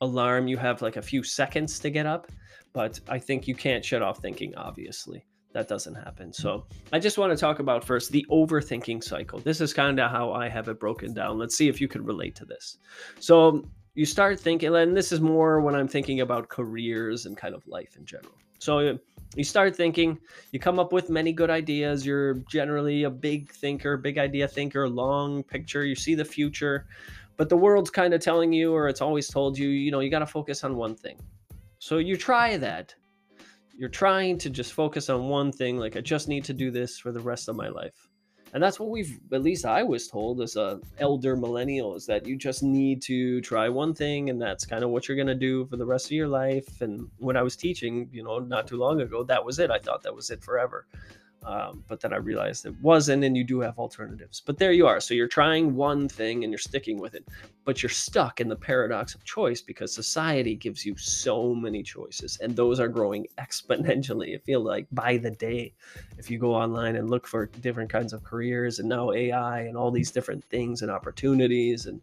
alarm, 0.00 0.46
you 0.46 0.56
have 0.56 0.80
like 0.80 0.96
a 0.96 1.02
few 1.02 1.22
seconds 1.22 1.80
to 1.80 1.90
get 1.90 2.06
up. 2.06 2.30
But 2.72 3.00
I 3.08 3.18
think 3.18 3.48
you 3.48 3.54
can't 3.54 3.84
shut 3.84 4.02
off 4.02 4.18
thinking, 4.18 4.54
obviously 4.56 5.24
that 5.52 5.68
doesn't 5.68 5.94
happen. 5.94 6.32
So 6.32 6.66
I 6.92 6.98
just 6.98 7.18
want 7.18 7.30
to 7.32 7.36
talk 7.36 7.58
about 7.58 7.84
first 7.84 8.10
the 8.10 8.24
overthinking 8.30 9.02
cycle. 9.04 9.38
This 9.38 9.60
is 9.60 9.72
kind 9.72 10.00
of 10.00 10.10
how 10.10 10.32
I 10.32 10.48
have 10.48 10.68
it 10.68 10.80
broken 10.80 11.12
down. 11.14 11.38
Let's 11.38 11.56
see 11.56 11.68
if 11.68 11.80
you 11.80 11.88
could 11.88 12.06
relate 12.06 12.34
to 12.36 12.44
this. 12.44 12.78
So 13.20 13.64
you 13.94 14.06
start 14.06 14.40
thinking, 14.40 14.74
and 14.74 14.96
this 14.96 15.12
is 15.12 15.20
more 15.20 15.60
when 15.60 15.74
I'm 15.74 15.88
thinking 15.88 16.20
about 16.20 16.48
careers 16.48 17.26
and 17.26 17.36
kind 17.36 17.54
of 17.54 17.66
life 17.66 17.96
in 17.96 18.06
general. 18.06 18.34
So 18.58 18.98
you 19.34 19.44
start 19.44 19.74
thinking, 19.74 20.18
you 20.52 20.60
come 20.60 20.78
up 20.78 20.92
with 20.92 21.10
many 21.10 21.32
good 21.32 21.50
ideas. 21.50 22.06
You're 22.06 22.34
generally 22.48 23.02
a 23.02 23.10
big 23.10 23.50
thinker, 23.50 23.96
big 23.96 24.18
idea 24.18 24.46
thinker, 24.46 24.88
long 24.88 25.42
picture. 25.42 25.84
You 25.84 25.94
see 25.94 26.14
the 26.14 26.24
future, 26.24 26.86
but 27.36 27.48
the 27.48 27.56
world's 27.56 27.90
kind 27.90 28.14
of 28.14 28.20
telling 28.20 28.52
you, 28.52 28.72
or 28.72 28.88
it's 28.88 29.00
always 29.00 29.28
told 29.28 29.58
you, 29.58 29.68
you 29.68 29.90
know, 29.90 30.00
you 30.00 30.10
got 30.10 30.20
to 30.20 30.26
focus 30.26 30.64
on 30.64 30.76
one 30.76 30.94
thing. 30.94 31.18
So 31.78 31.98
you 31.98 32.16
try 32.16 32.56
that 32.58 32.94
you're 33.76 33.88
trying 33.88 34.38
to 34.38 34.50
just 34.50 34.72
focus 34.72 35.08
on 35.08 35.28
one 35.28 35.50
thing 35.52 35.78
like 35.78 35.96
i 35.96 36.00
just 36.00 36.28
need 36.28 36.44
to 36.44 36.52
do 36.52 36.70
this 36.70 36.98
for 36.98 37.12
the 37.12 37.20
rest 37.20 37.48
of 37.48 37.56
my 37.56 37.68
life. 37.68 38.08
And 38.54 38.62
that's 38.62 38.78
what 38.78 38.90
we've 38.90 39.18
at 39.32 39.42
least 39.42 39.64
i 39.64 39.82
was 39.82 40.08
told 40.08 40.42
as 40.42 40.56
a 40.56 40.78
elder 40.98 41.36
millennial 41.36 41.94
is 41.94 42.04
that 42.06 42.26
you 42.26 42.36
just 42.36 42.62
need 42.62 43.00
to 43.02 43.40
try 43.40 43.68
one 43.70 43.94
thing 43.94 44.28
and 44.28 44.40
that's 44.40 44.66
kind 44.66 44.84
of 44.84 44.90
what 44.90 45.08
you're 45.08 45.16
going 45.16 45.26
to 45.26 45.34
do 45.34 45.64
for 45.66 45.78
the 45.78 45.86
rest 45.86 46.06
of 46.06 46.12
your 46.12 46.28
life. 46.28 46.82
And 46.82 47.08
when 47.18 47.36
i 47.36 47.42
was 47.42 47.56
teaching 47.56 48.08
you 48.12 48.22
know 48.22 48.38
not 48.38 48.66
too 48.66 48.76
long 48.76 49.00
ago 49.00 49.22
that 49.24 49.44
was 49.44 49.58
it. 49.58 49.70
I 49.70 49.78
thought 49.78 50.02
that 50.02 50.14
was 50.14 50.30
it 50.30 50.42
forever 50.42 50.86
um, 51.44 51.84
but 51.88 52.00
then 52.00 52.12
I 52.12 52.16
realized 52.16 52.66
it 52.66 52.74
wasn't, 52.80 53.24
and 53.24 53.36
you 53.36 53.44
do 53.44 53.60
have 53.60 53.78
alternatives. 53.78 54.40
But 54.40 54.58
there 54.58 54.72
you 54.72 54.86
are. 54.86 55.00
So 55.00 55.14
you're 55.14 55.28
trying 55.28 55.74
one 55.74 56.08
thing 56.08 56.44
and 56.44 56.52
you're 56.52 56.58
sticking 56.58 56.98
with 56.98 57.14
it, 57.14 57.26
but 57.64 57.82
you're 57.82 57.90
stuck 57.90 58.40
in 58.40 58.48
the 58.48 58.56
paradox 58.56 59.14
of 59.14 59.24
choice 59.24 59.60
because 59.60 59.92
society 59.92 60.54
gives 60.54 60.86
you 60.86 60.96
so 60.96 61.54
many 61.54 61.82
choices, 61.82 62.38
and 62.40 62.54
those 62.54 62.80
are 62.80 62.88
growing 62.88 63.26
exponentially. 63.38 64.34
I 64.34 64.38
feel 64.38 64.60
like 64.60 64.86
by 64.92 65.16
the 65.16 65.30
day, 65.30 65.74
if 66.18 66.30
you 66.30 66.38
go 66.38 66.54
online 66.54 66.96
and 66.96 67.10
look 67.10 67.26
for 67.26 67.46
different 67.46 67.90
kinds 67.90 68.12
of 68.12 68.22
careers, 68.22 68.78
and 68.78 68.88
now 68.88 69.12
AI 69.12 69.62
and 69.62 69.76
all 69.76 69.90
these 69.90 70.10
different 70.10 70.44
things 70.44 70.82
and 70.82 70.90
opportunities, 70.90 71.86
and 71.86 72.00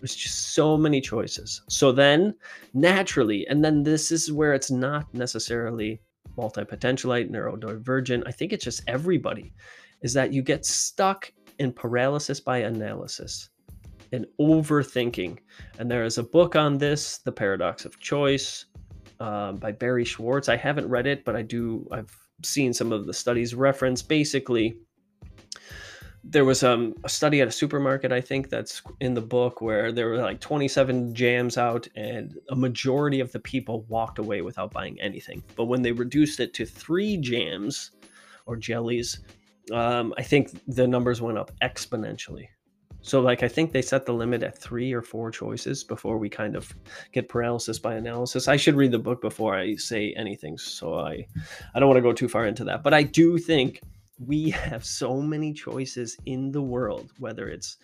there's 0.00 0.16
just 0.16 0.54
so 0.54 0.76
many 0.76 1.00
choices. 1.00 1.62
So 1.68 1.92
then, 1.92 2.34
naturally, 2.74 3.46
and 3.46 3.64
then 3.64 3.84
this 3.84 4.10
is 4.10 4.32
where 4.32 4.52
it's 4.52 4.70
not 4.70 5.12
necessarily 5.14 6.00
multi-potentialite, 6.36 7.30
neurodivergent. 7.30 8.22
I 8.26 8.32
think 8.32 8.52
it's 8.52 8.64
just 8.64 8.82
everybody 8.86 9.52
is 10.02 10.12
that 10.14 10.32
you 10.32 10.42
get 10.42 10.66
stuck 10.66 11.32
in 11.58 11.72
paralysis 11.72 12.40
by 12.40 12.58
analysis 12.58 13.50
and 14.12 14.26
overthinking. 14.40 15.38
And 15.78 15.90
there 15.90 16.04
is 16.04 16.18
a 16.18 16.22
book 16.22 16.56
on 16.56 16.78
this, 16.78 17.18
The 17.18 17.32
Paradox 17.32 17.84
of 17.84 17.98
Choice, 17.98 18.66
um, 19.20 19.56
by 19.56 19.72
Barry 19.72 20.04
Schwartz. 20.04 20.48
I 20.48 20.56
haven't 20.56 20.88
read 20.88 21.06
it, 21.06 21.24
but 21.24 21.36
I 21.36 21.42
do. 21.42 21.88
I've 21.92 22.14
seen 22.42 22.72
some 22.72 22.92
of 22.92 23.06
the 23.06 23.14
studies 23.14 23.54
reference. 23.54 24.02
Basically, 24.02 24.76
there 26.24 26.44
was 26.44 26.62
um, 26.62 26.94
a 27.04 27.08
study 27.08 27.40
at 27.40 27.48
a 27.48 27.52
supermarket, 27.52 28.12
I 28.12 28.20
think, 28.20 28.48
that's 28.48 28.82
in 29.00 29.14
the 29.14 29.20
book 29.20 29.60
where 29.60 29.90
there 29.90 30.08
were 30.08 30.18
like 30.18 30.40
27 30.40 31.14
jams 31.14 31.58
out, 31.58 31.88
and 31.96 32.38
a 32.50 32.56
majority 32.56 33.20
of 33.20 33.32
the 33.32 33.40
people 33.40 33.84
walked 33.88 34.18
away 34.18 34.42
without 34.42 34.72
buying 34.72 35.00
anything. 35.00 35.42
But 35.56 35.64
when 35.64 35.82
they 35.82 35.92
reduced 35.92 36.38
it 36.38 36.54
to 36.54 36.66
three 36.66 37.16
jams 37.16 37.90
or 38.46 38.56
jellies, 38.56 39.20
um, 39.72 40.14
I 40.16 40.22
think 40.22 40.50
the 40.68 40.86
numbers 40.86 41.20
went 41.20 41.38
up 41.38 41.50
exponentially. 41.60 42.48
So, 43.04 43.20
like, 43.20 43.42
I 43.42 43.48
think 43.48 43.72
they 43.72 43.82
set 43.82 44.06
the 44.06 44.14
limit 44.14 44.44
at 44.44 44.56
three 44.56 44.92
or 44.92 45.02
four 45.02 45.32
choices 45.32 45.82
before 45.82 46.18
we 46.18 46.28
kind 46.28 46.54
of 46.54 46.72
get 47.10 47.28
paralysis 47.28 47.80
by 47.80 47.96
analysis. 47.96 48.46
I 48.46 48.56
should 48.56 48.76
read 48.76 48.92
the 48.92 48.98
book 49.00 49.20
before 49.20 49.56
I 49.56 49.74
say 49.74 50.14
anything, 50.16 50.56
so 50.56 51.00
I, 51.00 51.26
I 51.74 51.80
don't 51.80 51.88
want 51.88 51.98
to 51.98 52.02
go 52.02 52.12
too 52.12 52.28
far 52.28 52.46
into 52.46 52.62
that. 52.62 52.84
But 52.84 52.94
I 52.94 53.02
do 53.02 53.38
think 53.38 53.80
we 54.26 54.50
have 54.50 54.84
so 54.84 55.20
many 55.20 55.52
choices 55.52 56.16
in 56.26 56.52
the 56.52 56.62
world, 56.62 57.12
whether 57.18 57.48
it's 57.48 57.78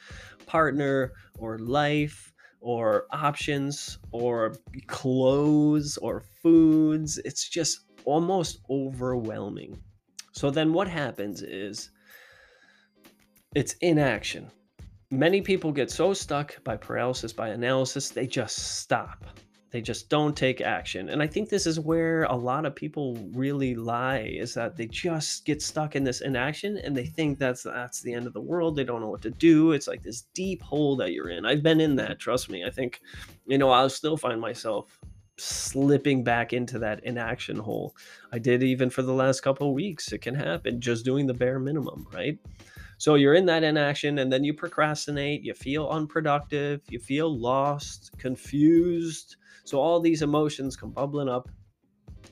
partner 0.47 1.13
or 1.39 1.59
life 1.59 2.33
or 2.61 3.07
options 3.13 3.99
or 4.11 4.55
clothes 4.87 5.97
or 5.99 6.21
foods. 6.43 7.19
It's 7.25 7.49
just 7.49 7.81
almost 8.05 8.61
overwhelming. 8.71 9.79
So 10.33 10.51
then 10.51 10.73
what 10.73 10.89
happens 10.89 11.43
is 11.43 11.91
it's 13.55 13.75
inaction. 13.81 14.51
Many 15.11 15.41
people 15.41 15.73
get 15.73 15.91
so 15.91 16.13
stuck 16.13 16.63
by 16.65 16.77
paralysis 16.77 17.33
by 17.33 17.49
analysis, 17.49 18.11
they 18.11 18.27
just 18.27 18.79
stop. 18.79 19.25
They 19.71 19.83
just 19.83 20.09
don't 20.09 20.37
take 20.37 20.61
action. 20.61 21.11
And 21.11 21.23
I 21.23 21.27
think 21.27 21.49
this 21.49 21.67
is 21.67 21.79
where 21.79 22.25
a 22.25 22.35
lot 22.35 22.65
of 22.65 22.75
people 22.75 23.19
really 23.33 23.75
lie 23.75 24.21
is 24.21 24.55
that 24.55 24.77
they 24.77 24.87
just 24.87 25.45
get 25.45 25.61
stuck 25.61 25.95
in 25.95 26.05
this 26.05 26.23
inaction 26.23 26.79
and 26.79 26.97
they 26.97 27.05
think 27.05 27.39
that's 27.39 27.65
that's 27.65 28.01
the 28.01 28.15
end 28.15 28.27
of 28.27 28.33
the 28.33 28.41
world. 28.41 28.77
They 28.77 28.85
don't 28.85 29.03
know 29.03 29.11
what 29.11 29.23
to 29.23 29.31
do. 29.31 29.73
It's 29.73 29.87
like 29.87 30.03
this 30.03 30.23
deep 30.33 30.63
hole 30.63 30.97
that 30.97 31.13
you're 31.13 31.29
in. 31.29 31.45
I've 31.45 31.63
been 31.63 31.81
in 31.81 31.97
that, 31.97 32.19
trust 32.19 32.49
me. 32.49 32.65
I 32.65 32.71
think 32.71 33.01
you 33.47 33.59
know, 33.59 33.71
I'll 33.71 33.91
still 33.91 34.17
find 34.17 34.41
myself 34.41 34.99
slipping 35.37 36.25
back 36.25 36.53
into 36.53 36.79
that 36.81 37.05
inaction 37.05 37.59
hole. 37.59 37.95
I 38.33 38.39
did 38.39 38.63
even 38.63 38.91
for 38.91 39.03
the 39.03 39.13
last 39.13 39.41
couple 39.41 39.73
weeks. 39.75 40.13
It 40.13 40.23
can 40.23 40.35
happen 40.35 40.81
just 40.81 41.05
doing 41.05 41.27
the 41.27 41.35
bare 41.35 41.59
minimum, 41.59 42.07
right? 42.13 42.39
So 42.99 43.15
you're 43.15 43.35
in 43.35 43.47
that 43.47 43.63
inaction 43.63 44.19
and 44.19 44.33
then 44.33 44.43
you 44.43 44.53
procrastinate, 44.53 45.45
you 45.45 45.55
feel 45.55 45.89
unproductive, 45.89 46.81
you 46.89 46.99
feel 46.99 47.39
lost, 47.39 48.11
confused, 48.19 49.37
so 49.69 49.79
all 49.81 50.01
these 50.01 50.23
emotions 50.23 50.77
come 50.77 50.91
bubbling 50.91 51.29
up 51.29 51.49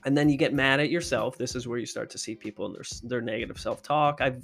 and 0.07 0.17
then 0.17 0.29
you 0.29 0.37
get 0.37 0.55
mad 0.55 0.79
at 0.79 0.89
yourself. 0.89 1.37
This 1.37 1.57
is 1.57 1.67
where 1.67 1.79
you 1.79 1.85
start 1.85 2.09
to 2.11 2.19
see 2.19 2.35
people 2.35 2.67
and 2.67 2.75
their, 2.75 2.85
their 3.03 3.21
negative 3.21 3.59
self-talk. 3.59 4.21
I've 4.21 4.43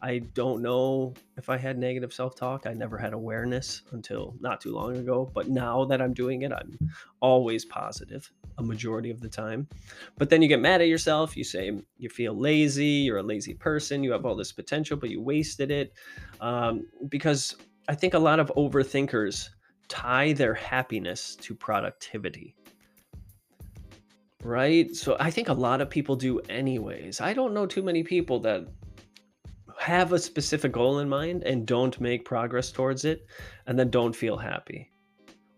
i 0.00 0.18
don't 0.34 0.62
know 0.62 1.14
if 1.36 1.48
i 1.48 1.56
had 1.56 1.78
negative 1.78 2.12
self-talk. 2.12 2.66
I 2.66 2.74
never 2.74 2.98
had 2.98 3.14
awareness 3.14 3.82
until 3.92 4.34
not 4.40 4.60
too 4.60 4.72
long 4.72 4.96
ago 4.96 5.30
but 5.34 5.48
now 5.48 5.84
that 5.86 6.00
i'm 6.02 6.12
doing 6.12 6.42
it 6.42 6.52
i'm 6.52 6.78
always 7.20 7.64
positive 7.64 8.30
a 8.58 8.62
majority 8.62 9.10
of 9.10 9.20
the 9.20 9.28
time. 9.28 9.68
But 10.18 10.30
then 10.30 10.42
you 10.42 10.48
get 10.48 10.60
mad 10.60 10.80
at 10.80 10.88
yourself. 10.88 11.36
You 11.36 11.44
say 11.44 11.80
you 11.96 12.08
feel 12.08 12.34
lazy. 12.34 13.04
You're 13.06 13.18
a 13.18 13.22
lazy 13.22 13.54
person. 13.54 14.02
You 14.02 14.10
have 14.12 14.26
all 14.26 14.34
this 14.34 14.52
potential 14.52 14.96
but 14.96 15.10
you 15.10 15.22
wasted 15.22 15.70
it. 15.70 15.94
Um, 16.40 16.86
because 17.08 17.56
i 17.88 17.94
think 17.94 18.14
a 18.14 18.18
lot 18.18 18.38
of 18.38 18.52
overthinkers 18.56 19.48
tie 19.88 20.32
their 20.32 20.54
happiness 20.54 21.36
to 21.36 21.54
productivity. 21.54 22.54
Right? 24.44 24.94
So 24.94 25.16
I 25.18 25.30
think 25.30 25.48
a 25.48 25.52
lot 25.52 25.80
of 25.80 25.90
people 25.90 26.14
do 26.16 26.38
anyways. 26.48 27.20
I 27.20 27.32
don't 27.32 27.54
know 27.54 27.66
too 27.66 27.82
many 27.82 28.02
people 28.02 28.38
that 28.40 28.68
have 29.78 30.12
a 30.12 30.18
specific 30.18 30.72
goal 30.72 30.98
in 30.98 31.08
mind 31.08 31.44
and 31.44 31.66
don't 31.66 32.00
make 32.00 32.24
progress 32.24 32.70
towards 32.70 33.04
it 33.04 33.26
and 33.66 33.78
then 33.78 33.90
don't 33.90 34.14
feel 34.14 34.36
happy 34.36 34.90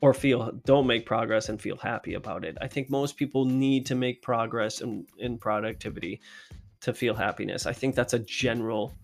or 0.02 0.14
feel 0.14 0.52
don't 0.64 0.86
make 0.86 1.04
progress 1.04 1.48
and 1.48 1.60
feel 1.60 1.76
happy 1.76 2.14
about 2.14 2.44
it. 2.44 2.56
I 2.60 2.68
think 2.68 2.90
most 2.90 3.16
people 3.16 3.44
need 3.44 3.86
to 3.86 3.94
make 3.94 4.22
progress 4.22 4.80
in, 4.80 5.06
in 5.18 5.38
productivity 5.38 6.20
to 6.80 6.94
feel 6.94 7.14
happiness. 7.14 7.66
I 7.66 7.72
think 7.72 7.94
that's 7.94 8.14
a 8.14 8.18
general 8.18 8.94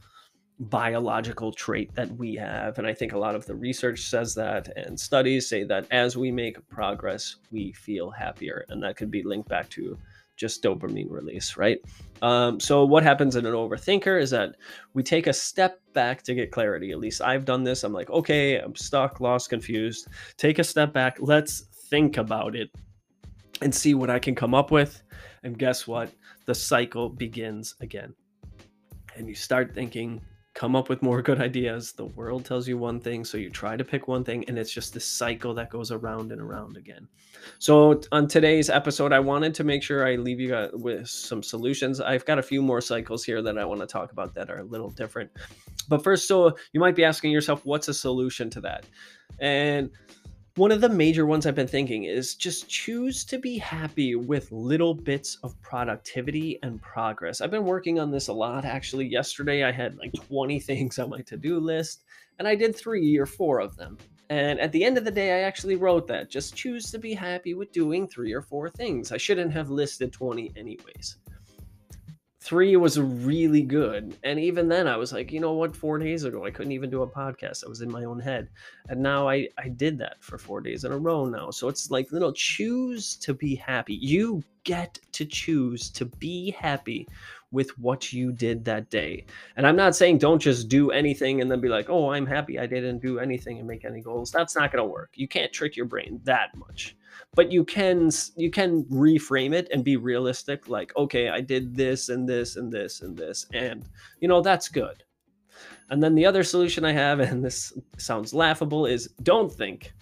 biological 0.58 1.52
trait 1.52 1.94
that 1.94 2.10
we 2.16 2.34
have. 2.34 2.78
And 2.78 2.86
I 2.86 2.94
think 2.94 3.12
a 3.12 3.18
lot 3.18 3.34
of 3.34 3.46
the 3.46 3.54
research 3.54 4.00
says 4.00 4.34
that, 4.36 4.68
and 4.76 4.98
studies 4.98 5.48
say 5.48 5.64
that 5.64 5.86
as 5.90 6.16
we 6.16 6.30
make 6.30 6.66
progress, 6.68 7.36
we 7.50 7.72
feel 7.72 8.10
happier. 8.10 8.64
And 8.68 8.82
that 8.82 8.96
could 8.96 9.10
be 9.10 9.22
linked 9.22 9.48
back 9.48 9.68
to 9.70 9.98
just 10.36 10.62
dopamine 10.62 11.10
release, 11.10 11.56
right? 11.56 11.78
Um, 12.22 12.60
so, 12.60 12.84
what 12.84 13.02
happens 13.02 13.36
in 13.36 13.46
an 13.46 13.54
overthinker 13.54 14.20
is 14.20 14.30
that 14.30 14.56
we 14.92 15.02
take 15.02 15.26
a 15.26 15.32
step 15.32 15.80
back 15.94 16.22
to 16.24 16.34
get 16.34 16.52
clarity. 16.52 16.92
At 16.92 16.98
least 16.98 17.22
I've 17.22 17.44
done 17.44 17.64
this. 17.64 17.84
I'm 17.84 17.92
like, 17.92 18.10
okay, 18.10 18.58
I'm 18.58 18.74
stuck, 18.76 19.20
lost, 19.20 19.48
confused. 19.48 20.08
Take 20.36 20.58
a 20.58 20.64
step 20.64 20.92
back. 20.92 21.16
Let's 21.20 21.62
think 21.88 22.18
about 22.18 22.54
it 22.54 22.70
and 23.62 23.74
see 23.74 23.94
what 23.94 24.10
I 24.10 24.18
can 24.18 24.34
come 24.34 24.54
up 24.54 24.70
with. 24.70 25.02
And 25.42 25.58
guess 25.58 25.86
what? 25.86 26.12
The 26.44 26.54
cycle 26.54 27.08
begins 27.08 27.74
again. 27.80 28.14
And 29.16 29.28
you 29.28 29.34
start 29.34 29.74
thinking 29.74 30.20
come 30.56 30.74
up 30.74 30.88
with 30.88 31.02
more 31.02 31.22
good 31.28 31.40
ideas. 31.40 31.92
The 31.92 32.06
world 32.06 32.44
tells 32.44 32.66
you 32.66 32.76
one 32.76 32.98
thing, 32.98 33.24
so 33.24 33.38
you 33.38 33.50
try 33.50 33.76
to 33.76 33.84
pick 33.84 34.08
one 34.08 34.24
thing, 34.24 34.44
and 34.48 34.58
it's 34.58 34.72
just 34.72 34.92
this 34.92 35.06
cycle 35.06 35.54
that 35.54 35.70
goes 35.70 35.92
around 35.92 36.32
and 36.32 36.40
around 36.40 36.76
again. 36.76 37.06
So, 37.60 38.00
on 38.10 38.26
today's 38.26 38.68
episode, 38.68 39.12
I 39.12 39.20
wanted 39.20 39.54
to 39.54 39.64
make 39.64 39.84
sure 39.84 40.04
I 40.04 40.16
leave 40.16 40.40
you 40.40 40.48
guys 40.48 40.70
with 40.72 41.06
some 41.06 41.44
solutions. 41.44 42.00
I've 42.00 42.24
got 42.24 42.40
a 42.40 42.42
few 42.42 42.60
more 42.60 42.80
cycles 42.80 43.22
here 43.22 43.40
that 43.42 43.56
I 43.56 43.64
want 43.64 43.82
to 43.82 43.86
talk 43.86 44.10
about 44.10 44.34
that 44.34 44.50
are 44.50 44.58
a 44.58 44.64
little 44.64 44.90
different. 44.90 45.30
But 45.88 46.02
first, 46.02 46.26
so 46.26 46.56
you 46.72 46.80
might 46.80 46.96
be 46.96 47.04
asking 47.04 47.30
yourself, 47.30 47.64
what's 47.64 47.86
a 47.86 47.94
solution 47.94 48.50
to 48.50 48.60
that? 48.62 48.84
And 49.38 49.90
one 50.56 50.72
of 50.72 50.80
the 50.80 50.88
major 50.88 51.26
ones 51.26 51.44
I've 51.44 51.54
been 51.54 51.66
thinking 51.66 52.04
is 52.04 52.34
just 52.34 52.66
choose 52.66 53.26
to 53.26 53.38
be 53.38 53.58
happy 53.58 54.14
with 54.14 54.50
little 54.50 54.94
bits 54.94 55.36
of 55.42 55.60
productivity 55.60 56.58
and 56.62 56.80
progress. 56.80 57.42
I've 57.42 57.50
been 57.50 57.66
working 57.66 58.00
on 58.00 58.10
this 58.10 58.28
a 58.28 58.32
lot. 58.32 58.64
Actually, 58.64 59.04
yesterday 59.06 59.64
I 59.64 59.70
had 59.70 59.98
like 59.98 60.14
20 60.14 60.58
things 60.60 60.98
on 60.98 61.10
my 61.10 61.20
to 61.20 61.36
do 61.36 61.60
list, 61.60 62.04
and 62.38 62.48
I 62.48 62.54
did 62.54 62.74
three 62.74 63.18
or 63.18 63.26
four 63.26 63.60
of 63.60 63.76
them. 63.76 63.98
And 64.30 64.58
at 64.58 64.72
the 64.72 64.82
end 64.82 64.96
of 64.96 65.04
the 65.04 65.10
day, 65.10 65.38
I 65.38 65.46
actually 65.46 65.76
wrote 65.76 66.06
that 66.08 66.30
just 66.30 66.56
choose 66.56 66.90
to 66.90 66.98
be 66.98 67.12
happy 67.12 67.52
with 67.52 67.70
doing 67.70 68.08
three 68.08 68.32
or 68.32 68.40
four 68.40 68.70
things. 68.70 69.12
I 69.12 69.18
shouldn't 69.18 69.52
have 69.52 69.68
listed 69.68 70.10
20 70.10 70.52
anyways 70.56 71.16
three 72.46 72.76
was 72.76 73.00
really 73.00 73.62
good. 73.62 74.16
And 74.22 74.38
even 74.38 74.68
then 74.68 74.86
I 74.86 74.96
was 74.96 75.12
like, 75.12 75.32
you 75.32 75.40
know 75.40 75.54
what, 75.54 75.74
four 75.74 75.98
days 75.98 76.22
ago 76.22 76.44
I 76.44 76.52
couldn't 76.52 76.70
even 76.70 76.90
do 76.90 77.02
a 77.02 77.06
podcast. 77.06 77.64
I 77.64 77.68
was 77.68 77.80
in 77.80 77.90
my 77.90 78.04
own 78.04 78.20
head. 78.20 78.48
And 78.88 79.02
now 79.02 79.28
I, 79.28 79.48
I 79.58 79.68
did 79.68 79.98
that 79.98 80.18
for 80.20 80.38
four 80.38 80.60
days 80.60 80.84
in 80.84 80.92
a 80.92 80.96
row 80.96 81.24
now. 81.24 81.50
So 81.50 81.66
it's 81.66 81.90
like, 81.90 82.12
you 82.12 82.20
know, 82.20 82.30
choose 82.30 83.16
to 83.16 83.34
be 83.34 83.56
happy. 83.56 83.94
You 83.94 84.44
get 84.62 84.96
to 85.12 85.24
choose 85.24 85.90
to 85.90 86.04
be 86.04 86.52
happy 86.52 87.08
with 87.50 87.76
what 87.80 88.12
you 88.12 88.30
did 88.30 88.64
that 88.64 88.90
day. 88.90 89.26
And 89.56 89.66
I'm 89.66 89.76
not 89.76 89.96
saying 89.96 90.18
don't 90.18 90.40
just 90.40 90.68
do 90.68 90.92
anything 90.92 91.40
and 91.40 91.50
then 91.50 91.60
be 91.60 91.68
like, 91.68 91.90
oh, 91.90 92.12
I'm 92.12 92.26
happy 92.26 92.60
I 92.60 92.66
didn't 92.66 93.02
do 93.02 93.18
anything 93.18 93.58
and 93.58 93.66
make 93.66 93.84
any 93.84 94.02
goals. 94.02 94.30
That's 94.30 94.54
not 94.54 94.70
going 94.70 94.84
to 94.84 94.88
work. 94.88 95.10
You 95.14 95.26
can't 95.26 95.52
trick 95.52 95.76
your 95.76 95.86
brain 95.86 96.20
that 96.22 96.56
much 96.56 96.96
but 97.34 97.52
you 97.52 97.64
can 97.64 98.10
you 98.36 98.50
can 98.50 98.84
reframe 98.84 99.52
it 99.52 99.68
and 99.72 99.84
be 99.84 99.96
realistic 99.96 100.68
like 100.68 100.94
okay 100.96 101.28
i 101.28 101.40
did 101.40 101.76
this 101.76 102.08
and 102.08 102.28
this 102.28 102.56
and 102.56 102.72
this 102.72 103.02
and 103.02 103.16
this 103.16 103.46
and 103.52 103.88
you 104.20 104.28
know 104.28 104.40
that's 104.40 104.68
good. 104.68 105.02
And 105.88 106.02
then 106.02 106.14
the 106.14 106.26
other 106.26 106.42
solution 106.42 106.84
i 106.84 106.92
have 106.92 107.20
and 107.28 107.44
this 107.44 107.72
sounds 107.98 108.34
laughable 108.34 108.86
is 108.86 109.08
don't 109.22 109.52
think. 109.52 109.92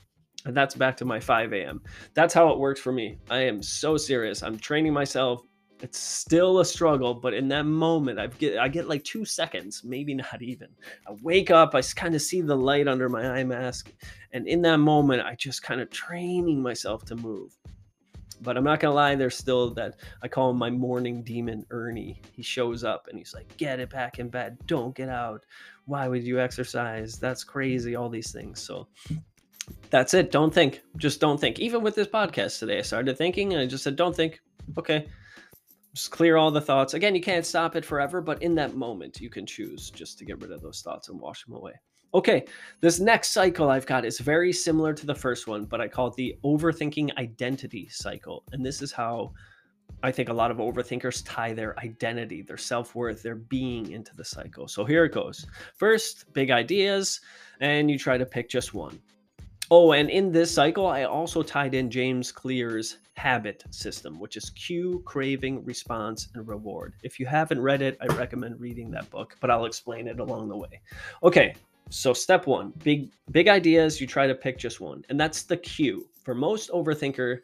And 0.47 0.55
that's 0.55 0.75
back 0.75 0.97
to 0.99 1.05
my 1.05 1.21
5 1.21 1.53
a.m 1.53 1.83
that's 2.15 2.35
how 2.35 2.51
it 2.51 2.59
works 2.59 2.81
for 2.81 2.93
me. 2.93 3.19
I 3.31 3.41
am 3.41 3.63
so 3.63 3.97
serious. 3.97 4.43
I'm 4.43 4.59
training 4.59 4.93
myself 4.93 5.43
it's 5.81 5.99
still 5.99 6.61
a 6.61 6.65
struggle 6.65 7.15
but 7.15 7.35
in 7.35 7.49
that 7.49 7.65
moment 7.65 8.19
i 8.19 8.27
get 8.27 8.59
i 8.59 8.69
get 8.69 8.89
like 8.89 9.03
two 9.05 9.25
seconds 9.25 9.83
maybe 9.85 10.15
not 10.15 10.41
even. 10.41 10.69
I 11.07 11.15
wake 11.23 11.51
up 11.51 11.75
i 11.75 11.83
kind 11.83 12.15
of 12.15 12.23
see 12.23 12.41
the 12.41 12.57
light 12.57 12.89
under 12.89 13.09
my 13.09 13.39
eye 13.39 13.45
mask 13.45 13.93
and 14.33 14.47
in 14.47 14.63
that 14.63 14.79
moment 14.79 15.23
i 15.23 15.35
just 15.35 15.63
kind 15.63 15.81
of 15.81 15.91
training 15.91 16.63
myself 16.63 17.05
to 17.07 17.17
move. 17.17 17.57
But 18.41 18.57
i'm 18.57 18.65
not 18.65 18.81
gonna 18.81 18.95
lie 18.95 19.15
there's 19.15 19.37
still 19.37 19.71
that 19.75 20.01
i 20.23 20.29
call 20.29 20.51
him 20.51 20.57
my 20.57 20.71
morning 20.71 21.23
demon 21.23 21.65
ernie. 21.71 22.21
He 22.33 22.43
shows 22.43 22.85
up 22.85 23.09
and 23.09 23.19
he's 23.19 23.35
like 23.35 23.57
get 23.57 23.81
it 23.81 23.91
back 23.91 24.19
in 24.19 24.29
bed. 24.29 24.59
Don't 24.67 24.95
get 24.95 25.09
out. 25.09 25.45
Why 25.87 26.09
would 26.09 26.25
you 26.25 26.41
exercise? 26.41 27.19
That's 27.19 27.45
crazy 27.45 27.95
all 27.95 28.09
these 28.09 28.33
things. 28.33 28.61
So 28.61 28.89
that's 29.91 30.15
it. 30.15 30.31
Don't 30.31 30.53
think. 30.53 30.83
Just 30.97 31.21
don't 31.21 31.41
think. 31.41 31.59
Even 31.59 31.83
with 31.83 31.95
this 31.95 32.09
podcast 32.09 32.59
today 32.59 32.79
i 32.79 32.83
started 32.83 33.19
thinking 33.19 33.53
and 33.53 33.63
i 33.63 33.67
just 33.67 33.85
said 33.85 33.97
don't 33.97 34.15
think. 34.15 34.41
Okay 34.79 35.07
just 35.95 36.11
clear 36.11 36.37
all 36.37 36.51
the 36.51 36.61
thoughts. 36.61 36.95
Again, 36.95 37.15
you 37.15 37.21
can't 37.21 37.47
stop 37.47 37.77
it 37.77 37.85
forever, 37.85 38.21
but 38.21 38.43
in 38.43 38.55
that 38.57 38.75
moment, 38.75 39.21
you 39.21 39.31
can 39.31 39.47
choose 39.47 39.91
just 39.91 40.19
to 40.19 40.25
get 40.25 40.41
rid 40.43 40.51
of 40.51 40.61
those 40.61 40.83
thoughts 40.83 41.09
and 41.09 41.21
wash 41.21 41.45
them 41.45 41.55
away. 41.55 41.73
Okay, 42.13 42.45
this 42.81 43.01
next 43.01 43.31
cycle 43.31 43.71
I've 43.71 43.87
got 43.87 44.05
is 44.05 44.21
very 44.21 44.53
similar 44.53 44.93
to 44.93 45.07
the 45.07 45.15
first 45.15 45.49
one, 45.49 45.65
but 45.65 45.81
I 45.81 45.89
call 45.89 46.09
it 46.09 46.15
the 46.15 46.37
overthinking 46.45 47.17
identity 47.17 47.89
cycle. 47.89 48.45
And 48.53 48.65
this 48.65 48.83
is 48.83 48.93
how 48.93 49.33
I 50.03 50.13
think 50.13 50.29
a 50.29 50.35
lot 50.35 50.51
of 50.51 50.59
overthinkers 50.59 51.23
tie 51.25 51.53
their 51.53 51.79
identity, 51.81 52.43
their 52.43 52.57
self 52.57 52.95
worth, 52.95 53.23
their 53.23 53.37
being 53.37 53.91
into 53.91 54.15
the 54.15 54.25
cycle. 54.25 54.69
So 54.69 54.85
here 54.85 55.05
it 55.05 55.13
goes. 55.13 55.47
First, 55.77 56.33
big 56.33 56.51
ideas, 56.51 57.21
and 57.61 57.91
you 57.91 57.99
try 57.99 58.19
to 58.19 58.27
pick 58.27 58.49
just 58.49 58.75
one. 58.75 59.01
Oh, 59.71 59.93
and 59.93 60.11
in 60.11 60.31
this 60.31 60.53
cycle, 60.53 60.87
I 60.87 61.05
also 61.05 61.43
tied 61.43 61.75
in 61.75 61.91
James 61.91 62.31
Clear's 62.31 62.99
habit 63.17 63.65
system, 63.71 64.19
which 64.19 64.37
is 64.37 64.51
cue, 64.51 65.03
craving, 65.05 65.65
response, 65.65 66.29
and 66.35 66.47
reward. 66.47 66.95
If 67.03 67.19
you 67.19 67.27
haven't 67.27 67.61
read 67.61 67.83
it, 67.83 67.97
I 68.01 68.07
recommend 68.15 68.61
reading 68.61 68.91
that 68.93 69.09
book, 69.11 69.37
but 69.41 69.51
I'll 69.51 69.67
explain 69.67 70.09
it 70.09 70.21
along 70.21 70.49
the 70.49 70.57
way. 70.57 70.81
Okay, 71.23 71.55
so 71.91 72.13
step 72.13 72.47
one, 72.47 72.73
big 72.83 73.11
big 73.31 73.49
ideas, 73.49 74.01
you 74.01 74.07
try 74.07 74.27
to 74.27 74.35
pick 74.35 74.59
just 74.59 74.81
one. 74.81 75.05
And 75.09 75.19
that's 75.19 75.43
the 75.43 75.57
cue. 75.57 76.09
For 76.23 76.35
most 76.35 76.71
overthinker 76.71 77.41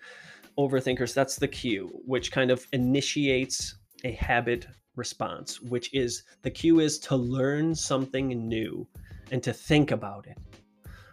overthinkers, 0.58 1.14
that's 1.14 1.36
the 1.36 1.48
cue, 1.48 1.90
which 2.04 2.32
kind 2.32 2.50
of 2.50 2.66
initiates 2.72 3.76
a 4.04 4.12
habit 4.12 4.66
response, 4.96 5.60
which 5.60 5.92
is 5.94 6.24
the 6.42 6.50
cue 6.50 6.80
is 6.80 6.98
to 6.98 7.16
learn 7.16 7.74
something 7.74 8.28
new 8.28 8.86
and 9.30 9.42
to 9.42 9.52
think 9.52 9.92
about 9.92 10.26
it 10.26 10.36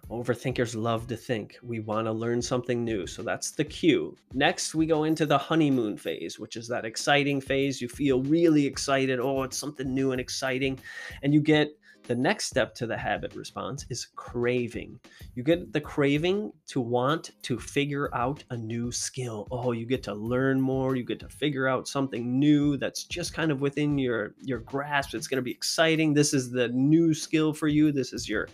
Overthinkers 0.09 0.75
love 0.75 1.05
to 1.07 1.17
think. 1.17 1.57
We 1.61 1.81
want 1.81 2.07
to 2.07 2.13
learn 2.13 2.41
something 2.41 2.83
new. 2.83 3.05
So 3.05 3.23
that's 3.23 3.51
the 3.51 3.65
cue. 3.65 4.15
Next, 4.33 4.73
we 4.73 4.85
go 4.85 5.03
into 5.03 5.25
the 5.25 5.37
honeymoon 5.37 5.97
phase, 5.97 6.39
which 6.39 6.55
is 6.55 6.67
that 6.69 6.85
exciting 6.85 7.41
phase. 7.41 7.81
You 7.81 7.89
feel 7.89 8.21
really 8.23 8.65
excited. 8.65 9.19
Oh, 9.19 9.43
it's 9.43 9.57
something 9.57 9.93
new 9.93 10.13
and 10.13 10.21
exciting. 10.21 10.79
And 11.23 11.33
you 11.33 11.41
get 11.41 11.71
the 12.07 12.15
next 12.15 12.45
step 12.45 12.73
to 12.75 12.87
the 12.87 12.95
habit 12.95 13.35
response 13.35 13.85
is 13.89 14.07
craving. 14.15 14.97
You 15.35 15.43
get 15.43 15.73
the 15.73 15.81
craving 15.81 16.53
to 16.67 16.79
want 16.79 17.31
to 17.41 17.59
figure 17.59 18.09
out 18.15 18.45
a 18.49 18.55
new 18.55 18.93
skill. 18.93 19.45
Oh, 19.51 19.73
you 19.73 19.85
get 19.85 20.03
to 20.03 20.13
learn 20.13 20.61
more, 20.61 20.95
you 20.95 21.03
get 21.03 21.19
to 21.19 21.27
figure 21.27 21.67
out 21.67 21.85
something 21.85 22.39
new 22.39 22.77
that's 22.77 23.03
just 23.03 23.33
kind 23.33 23.51
of 23.51 23.59
within 23.59 23.97
your 23.97 24.35
your 24.41 24.59
grasp. 24.59 25.15
It's 25.15 25.27
going 25.27 25.37
to 25.37 25.41
be 25.41 25.51
exciting. 25.51 26.13
This 26.13 26.33
is 26.33 26.49
the 26.49 26.69
new 26.69 27.13
skill 27.13 27.51
for 27.53 27.67
you. 27.67 27.91
This 27.91 28.13
is 28.13 28.29
your 28.29 28.47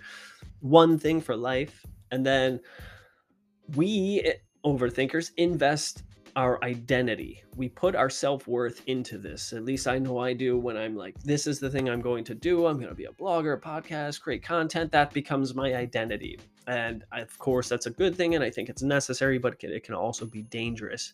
one 0.63 0.97
thing 0.97 1.21
for 1.21 1.35
life. 1.35 1.85
And 2.11 2.25
then 2.25 2.59
we 3.75 4.21
eh, 4.25 4.33
overthinkers 4.65 5.31
invest 5.37 6.03
our 6.35 6.63
identity. 6.63 7.43
We 7.55 7.69
put 7.69 7.95
our 7.95 8.09
self 8.09 8.47
worth 8.47 8.81
into 8.87 9.17
this. 9.17 9.53
At 9.53 9.65
least 9.65 9.87
I 9.87 9.99
know 9.99 10.17
I 10.17 10.33
do 10.33 10.57
when 10.57 10.77
I'm 10.77 10.95
like, 10.95 11.19
this 11.23 11.45
is 11.45 11.59
the 11.59 11.69
thing 11.69 11.89
I'm 11.89 12.01
going 12.01 12.23
to 12.23 12.33
do. 12.33 12.65
I'm 12.65 12.77
going 12.77 12.89
to 12.89 12.95
be 12.95 13.05
a 13.05 13.11
blogger, 13.11 13.55
a 13.55 13.59
podcast, 13.59 14.21
create 14.21 14.41
content. 14.41 14.91
That 14.91 15.13
becomes 15.13 15.53
my 15.53 15.75
identity. 15.75 16.39
And 16.65 17.03
of 17.11 17.37
course, 17.37 17.69
that's 17.69 17.85
a 17.85 17.91
good 17.91 18.15
thing. 18.15 18.35
And 18.35 18.43
I 18.43 18.49
think 18.49 18.69
it's 18.69 18.81
necessary, 18.81 19.37
but 19.37 19.61
it 19.61 19.83
can 19.83 19.95
also 19.95 20.25
be 20.25 20.43
dangerous 20.43 21.13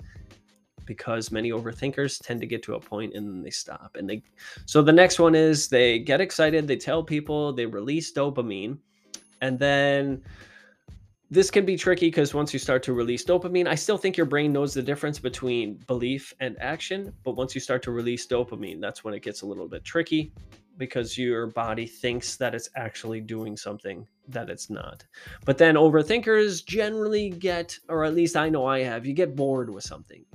because 0.85 1.31
many 1.31 1.51
overthinkers 1.51 2.19
tend 2.21 2.39
to 2.41 2.47
get 2.47 2.63
to 2.63 2.75
a 2.75 2.79
point 2.79 3.13
and 3.13 3.27
then 3.27 3.41
they 3.43 3.49
stop. 3.49 3.95
And 3.95 4.09
they, 4.09 4.23
so 4.65 4.81
the 4.81 4.93
next 4.93 5.19
one 5.19 5.35
is 5.35 5.67
they 5.67 5.99
get 5.99 6.21
excited, 6.21 6.67
they 6.67 6.77
tell 6.77 7.03
people, 7.03 7.51
they 7.51 7.65
release 7.65 8.13
dopamine. 8.13 8.77
And 9.41 9.57
then 9.59 10.23
this 11.31 11.51
can 11.51 11.65
be 11.65 11.77
tricky 11.77 12.07
because 12.07 12.33
once 12.33 12.53
you 12.53 12.59
start 12.59 12.81
to 12.83 12.93
release 12.93 13.23
dopamine, 13.23 13.67
I 13.67 13.75
still 13.75 13.97
think 13.97 14.17
your 14.17 14.25
brain 14.25 14.51
knows 14.51 14.73
the 14.73 14.81
difference 14.81 15.19
between 15.19 15.75
belief 15.85 16.33
and 16.39 16.59
action. 16.59 17.13
But 17.23 17.35
once 17.35 17.53
you 17.53 17.61
start 17.61 17.83
to 17.83 17.91
release 17.91 18.25
dopamine, 18.25 18.81
that's 18.81 19.03
when 19.03 19.13
it 19.13 19.21
gets 19.21 19.43
a 19.43 19.45
little 19.45 19.67
bit 19.67 19.83
tricky 19.83 20.31
because 20.77 21.17
your 21.17 21.47
body 21.47 21.85
thinks 21.85 22.37
that 22.37 22.55
it's 22.55 22.69
actually 22.75 23.21
doing 23.21 23.55
something 23.55 24.07
that 24.29 24.49
it's 24.49 24.69
not. 24.69 25.05
But 25.45 25.57
then 25.57 25.75
overthinkers 25.75 26.65
generally 26.65 27.29
get, 27.29 27.77
or 27.89 28.05
at 28.05 28.15
least 28.15 28.35
I 28.35 28.49
know 28.49 28.65
I 28.65 28.79
have, 28.79 29.05
you 29.05 29.13
get 29.13 29.35
bored 29.35 29.69
with 29.69 29.83
something, 29.83 30.25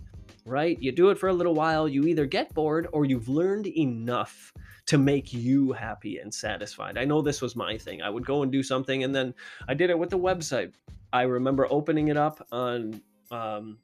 right? 0.44 0.80
You 0.80 0.92
do 0.92 1.10
it 1.10 1.18
for 1.18 1.28
a 1.28 1.32
little 1.32 1.54
while, 1.54 1.88
you 1.88 2.04
either 2.04 2.26
get 2.26 2.52
bored 2.54 2.88
or 2.92 3.04
you've 3.04 3.28
learned 3.28 3.66
enough 3.66 4.52
to 4.86 4.98
make 4.98 5.32
you 5.32 5.72
happy 5.72 6.18
and 6.18 6.32
satisfied. 6.32 6.98
I 6.98 7.04
know 7.04 7.22
this 7.22 7.40
was 7.40 7.56
my 7.56 7.78
thing. 7.78 8.02
I 8.02 8.10
would 8.10 8.26
go 8.26 8.42
and 8.42 8.52
do 8.52 8.62
something, 8.62 9.04
and 9.04 9.14
then 9.14 9.34
I 9.68 9.74
did 9.74 9.90
it 9.90 9.98
with 9.98 10.10
the 10.10 10.18
website. 10.18 10.74
I 11.12 11.22
remember 11.22 11.66
opening 11.70 12.08
it 12.08 12.16
up 12.16 12.46
on 12.52 13.00
um, 13.30 13.78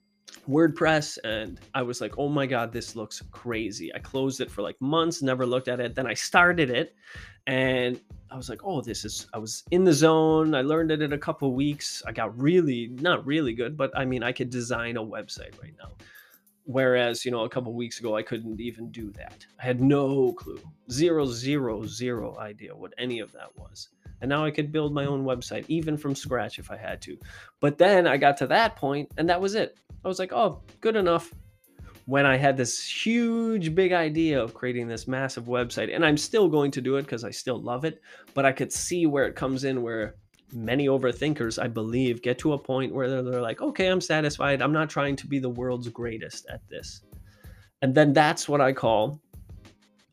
WordPress, 0.49 1.19
and 1.25 1.59
I 1.75 1.83
was 1.83 2.01
like, 2.01 2.19
oh 2.19 2.29
my 2.29 2.47
God, 2.47 2.73
this 2.73 2.97
looks 2.97 3.23
crazy. 3.31 3.95
I 3.95 3.99
closed 3.99 4.41
it 4.41 4.51
for 4.51 4.63
like 4.63 4.81
months, 4.81 5.23
never 5.23 5.47
looked 5.47 5.69
at 5.69 5.81
it. 5.81 5.95
Then 5.95 6.07
I 6.07 6.15
started 6.15 6.71
it, 6.71 6.95
and 7.47 7.99
I 8.31 8.37
was 8.37 8.49
like, 8.49 8.61
oh, 8.63 8.81
this 8.83 9.05
is, 9.05 9.27
I 9.33 9.39
was 9.39 9.65
in 9.71 9.85
the 9.85 9.93
zone. 9.93 10.55
I 10.55 10.61
learned 10.61 10.91
it 10.91 11.03
in 11.03 11.15
a 11.15 11.19
couple 11.19 11.53
weeks. 11.55 12.03
I 12.07 12.13
got 12.13 12.39
really, 12.39 12.89
not 12.89 13.27
really 13.27 13.55
good, 13.55 13.77
but 13.77 13.91
I 13.97 14.05
mean, 14.05 14.23
I 14.23 14.33
could 14.33 14.51
design 14.51 14.99
a 14.99 15.03
website 15.03 15.61
right 15.63 15.75
now. 15.79 15.93
Whereas, 16.71 17.25
you 17.25 17.33
know, 17.33 17.43
a 17.43 17.49
couple 17.49 17.75
weeks 17.75 17.99
ago, 17.99 18.17
I 18.17 18.23
couldn't 18.23 18.61
even 18.61 18.93
do 18.93 19.11
that. 19.13 19.45
I 19.61 19.65
had 19.65 19.81
no 19.81 20.33
clue, 20.35 20.61
zero, 20.89 21.27
zero, 21.27 21.85
zero 21.85 22.39
idea 22.39 22.77
what 22.77 22.95
any 22.97 23.19
of 23.19 23.33
that 23.33 23.49
was. 23.57 23.89
And 24.21 24.29
now 24.29 24.45
I 24.45 24.53
could 24.53 24.71
build 24.71 24.95
my 24.95 25.07
own 25.07 25.25
website, 25.25 25.65
even 25.67 25.97
from 25.97 26.15
scratch 26.15 26.61
if 26.61 26.71
I 26.71 26.77
had 26.77 27.03
to. 27.03 27.19
But 27.59 27.77
then 27.77 28.07
I 28.07 28.17
got 28.19 28.37
to 28.37 28.47
that 28.47 28.77
point, 28.77 29.11
and 29.17 29.29
that 29.29 29.41
was 29.41 29.57
it. 29.57 29.79
I 30.05 30.07
was 30.07 30.21
like, 30.21 30.33
oh, 30.33 30.63
good 30.81 30.95
enough. 30.95 31.35
When 32.07 32.25
I 32.25 32.37
had 32.37 32.57
this 32.57 32.87
huge, 32.87 33.75
big 33.75 33.93
idea 33.93 34.41
of 34.41 34.55
creating 34.55 34.87
this 34.87 35.09
massive 35.09 35.47
website, 35.47 35.93
and 35.93 36.05
I'm 36.05 36.17
still 36.17 36.49
going 36.49 36.71
to 36.73 36.81
do 36.81 36.97
it 36.97 37.03
because 37.03 37.25
I 37.25 37.31
still 37.31 37.61
love 37.61 37.85
it, 37.85 38.01
but 38.33 38.47
I 38.47 38.53
could 38.53 38.73
see 38.73 39.07
where 39.07 39.27
it 39.27 39.35
comes 39.35 39.65
in 39.65 39.83
where 39.83 40.15
many 40.53 40.87
overthinkers, 40.87 41.63
I 41.63 41.69
believe, 41.69 42.23
get 42.23 42.39
to 42.41 42.53
a 42.53 42.59
point 42.59 42.95
where 42.95 43.09
they're, 43.09 43.23
they're, 43.23 43.41
like, 43.41 43.61
okay, 43.61 43.89
I'm 43.89 44.01
satisfied. 44.01 44.63
I'm 44.63 44.73
not 44.73 44.91
trying 44.91 45.17
to 45.17 45.27
be 45.27 45.39
the 45.39 45.49
world's 45.49 45.89
greatest 45.89 46.47
at 46.49 46.67
this. 46.69 47.03
And 47.83 47.95
then 47.95 48.13
that's 48.13 48.49
what 48.49 48.61
I 48.61 48.73
call 48.73 49.21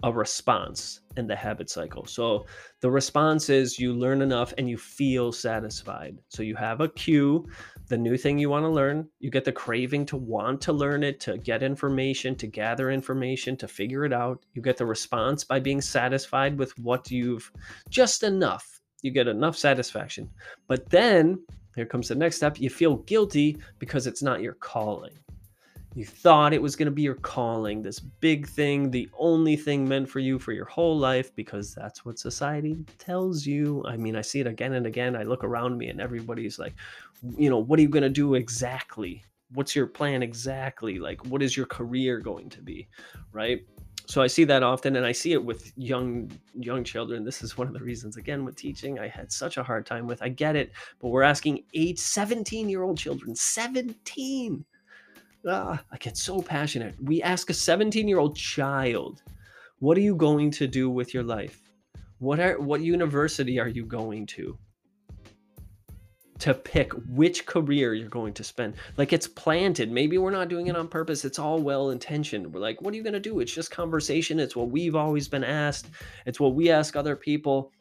a 0.04 0.12
response 0.14 1.02
in 1.18 1.26
the 1.26 1.36
habit 1.36 1.70
cycle. 1.70 2.06
So 2.06 2.46
the 2.82 2.92
response 2.92 3.50
is 3.50 3.80
you 3.80 3.94
learn 3.94 4.22
enough 4.22 4.54
and 4.58 4.70
you 4.70 4.78
feel 4.78 5.32
satisfied. 5.32 6.20
So 6.30 6.44
you 6.44 6.56
have 6.56 6.82
a 6.82 6.90
cue, 6.90 7.48
the 7.88 7.98
new 7.98 8.16
thing 8.16 8.38
you 8.38 8.50
want 8.50 8.64
to 8.64 8.70
learn. 8.70 9.10
You 9.20 9.32
get 9.32 9.44
the 9.44 9.52
craving 9.52 10.06
to 10.08 10.18
want 10.18 10.62
to 10.62 10.74
learn 10.74 11.04
it, 11.04 11.20
to 11.22 11.38
get 11.40 11.64
information, 11.64 12.36
to 12.36 12.48
gather 12.48 12.92
information, 12.92 13.58
to 13.58 13.68
figure 13.68 14.06
it 14.06 14.14
out. 14.14 14.46
You 14.54 14.62
get 14.62 14.78
the 14.78 14.86
response 14.86 15.44
by 15.44 15.60
being 15.60 15.82
satisfied 15.82 16.60
with 16.60 16.78
what 16.78 17.10
you've 17.10 17.52
just 17.90 18.22
enough 18.22 18.80
you 19.02 19.12
get 19.12 19.28
enough 19.28 19.58
satisfaction. 19.58 20.30
But 20.68 20.90
then 20.90 21.40
here 21.76 21.86
comes 21.86 22.08
the 22.08 22.16
next 22.16 22.38
step 22.38 22.60
you 22.60 22.70
feel 22.70 22.98
guilty 22.98 23.58
because 23.80 24.08
it's 24.08 24.24
not 24.24 24.42
your 24.42 24.54
calling. 24.54 25.14
You 25.94 26.06
thought 26.06 26.54
it 26.54 26.62
was 26.62 26.76
going 26.76 26.86
to 26.86 26.92
be 26.92 27.02
your 27.02 27.16
calling, 27.16 27.82
this 27.82 28.00
big 28.00 28.48
thing, 28.48 28.92
the 28.92 29.10
only 29.18 29.56
thing 29.56 29.88
meant 29.88 30.08
for 30.08 30.20
you 30.20 30.38
for 30.38 30.52
your 30.52 30.66
whole 30.66 30.96
life, 30.96 31.34
because 31.36 31.74
that's 31.74 32.06
what 32.06 32.20
society 32.20 32.86
tells 33.00 33.48
you. 33.48 33.84
I 33.88 33.98
mean, 33.98 34.16
I 34.16 34.22
see 34.22 34.40
it 34.40 34.46
again 34.46 34.74
and 34.74 34.86
again. 34.86 35.16
I 35.16 35.24
look 35.24 35.44
around 35.44 35.76
me 35.76 35.90
and 35.90 36.00
everybody's 36.00 36.60
like, 36.60 36.76
you 37.36 37.50
know, 37.50 37.58
what 37.58 37.80
are 37.80 37.82
you 37.82 37.90
going 37.90 38.04
to 38.04 38.10
do 38.10 38.36
exactly? 38.36 39.24
What's 39.54 39.76
your 39.76 39.88
plan 39.88 40.22
exactly? 40.22 41.00
Like, 41.00 41.26
what 41.26 41.42
is 41.42 41.58
your 41.58 41.66
career 41.66 42.20
going 42.20 42.50
to 42.50 42.62
be? 42.62 42.88
Right 43.32 43.66
so 44.08 44.22
i 44.22 44.28
see 44.28 44.44
that 44.44 44.64
often 44.64 44.96
and 44.96 45.06
i 45.06 45.12
see 45.12 45.34
it 45.34 45.44
with 45.44 45.72
young 45.78 46.32
young 46.54 46.84
children. 46.84 47.24
This 47.24 47.44
is 47.44 47.58
one 47.58 47.68
of 47.68 47.74
the 47.74 47.80
reasons 47.80 48.18
again 48.18 48.44
with 48.44 48.56
teaching 48.56 49.00
i 49.00 49.08
had 49.08 49.32
such 49.32 49.58
a 49.58 49.64
hard 49.64 49.86
time 49.86 50.08
with 50.08 50.22
i 50.22 50.30
get 50.30 50.56
it 50.56 50.72
but 51.00 51.10
we're 51.10 51.24
asking 51.24 51.64
8 51.74 52.00
17 52.00 52.70
year 52.70 52.84
old 52.84 52.98
children 52.98 53.36
17 53.36 54.66
ah, 55.48 55.84
i 55.92 55.98
get 55.98 56.18
so 56.18 56.42
passionate. 56.42 56.96
We 57.02 57.22
ask 57.22 57.50
a 57.50 57.54
17 57.54 58.08
year 58.08 58.20
old 58.20 58.36
child 58.36 59.22
what 59.80 59.98
are 59.98 60.02
you 60.02 60.16
going 60.16 60.50
to 60.52 60.68
do 60.68 60.90
with 60.90 61.14
your 61.14 61.24
life? 61.24 61.62
What 62.18 62.40
are 62.40 62.60
what 62.60 62.82
university 62.82 63.60
are 63.60 63.68
you 63.68 63.86
going 63.86 64.26
to 64.28 64.58
to 66.40 66.54
pick 66.54 66.92
which 67.10 67.46
career 67.46 67.94
you're 67.94 68.10
going 68.10 68.34
to 68.34 68.44
spend. 68.44 68.76
Like 68.98 69.14
it's 69.14 69.28
planted. 69.28 69.92
Maybe 69.92 70.18
we're 70.18 70.32
not 70.32 70.50
doing 70.50 70.68
it 70.68 70.76
on 70.76 70.88
purpose. 70.88 71.26
It's 71.26 71.40
all 71.40 71.60
well 71.60 71.90
intentioned. 71.90 72.54
We're 72.54 72.60
like, 72.60 72.82
what 72.82 72.94
are 72.94 72.98
you 72.98 73.04
going 73.04 73.14
to 73.14 73.20
do? 73.20 73.40
It's 73.40 73.54
just 73.54 73.72
conversation. 73.72 74.40
It's 74.40 74.56
what 74.56 74.70
we've 74.70 74.96
always 74.96 75.28
been 75.28 75.44
asked. 75.44 75.88
It's 76.26 76.40
what 76.40 76.54
we 76.56 76.70
ask 76.70 76.96
other 76.96 77.16
people. 77.16 77.72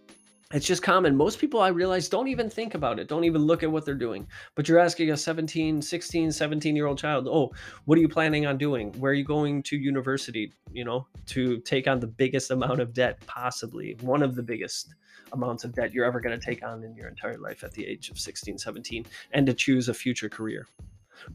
It's 0.53 0.67
just 0.67 0.83
common. 0.83 1.17
Most 1.17 1.41
people 1.41 1.61
I 1.61 1.69
realize 1.69 2.09
don't 2.09 2.29
even 2.29 2.49
think 2.49 2.77
about 2.77 3.01
it, 3.01 3.09
don't 3.09 3.25
even 3.25 3.43
look 3.43 3.65
at 3.65 3.73
what 3.73 3.85
they're 3.85 3.95
doing. 3.97 4.29
But 4.55 4.69
you're 4.69 4.79
asking 4.79 5.11
a 5.11 5.17
17, 5.17 5.83
16, 5.83 6.31
17 6.31 6.77
year 6.77 6.87
old 6.87 6.99
child, 6.99 7.27
oh, 7.27 7.53
what 7.85 7.99
are 7.99 8.01
you 8.01 8.09
planning 8.09 8.47
on 8.47 8.57
doing? 8.57 8.93
Where 9.01 9.11
are 9.11 9.15
you 9.15 9.25
going 9.25 9.65
to 9.65 9.77
university, 9.77 10.53
you 10.73 10.85
know, 10.85 11.09
to 11.27 11.59
take 11.63 11.89
on 11.89 11.99
the 11.99 12.07
biggest 12.07 12.53
amount 12.53 12.79
of 12.79 12.95
debt, 12.95 13.19
possibly 13.27 13.97
one 14.03 14.23
of 14.23 14.37
the 14.37 14.43
biggest 14.43 14.95
amounts 15.33 15.65
of 15.65 15.75
debt 15.75 15.93
you're 15.93 16.05
ever 16.05 16.21
going 16.21 16.39
to 16.39 16.45
take 16.45 16.63
on 16.63 16.85
in 16.85 16.95
your 16.95 17.09
entire 17.09 17.39
life 17.39 17.65
at 17.65 17.73
the 17.73 17.85
age 17.85 18.09
of 18.11 18.19
16, 18.19 18.57
17, 18.57 19.05
and 19.33 19.47
to 19.47 19.53
choose 19.53 19.89
a 19.89 19.95
future 19.95 20.29
career 20.29 20.69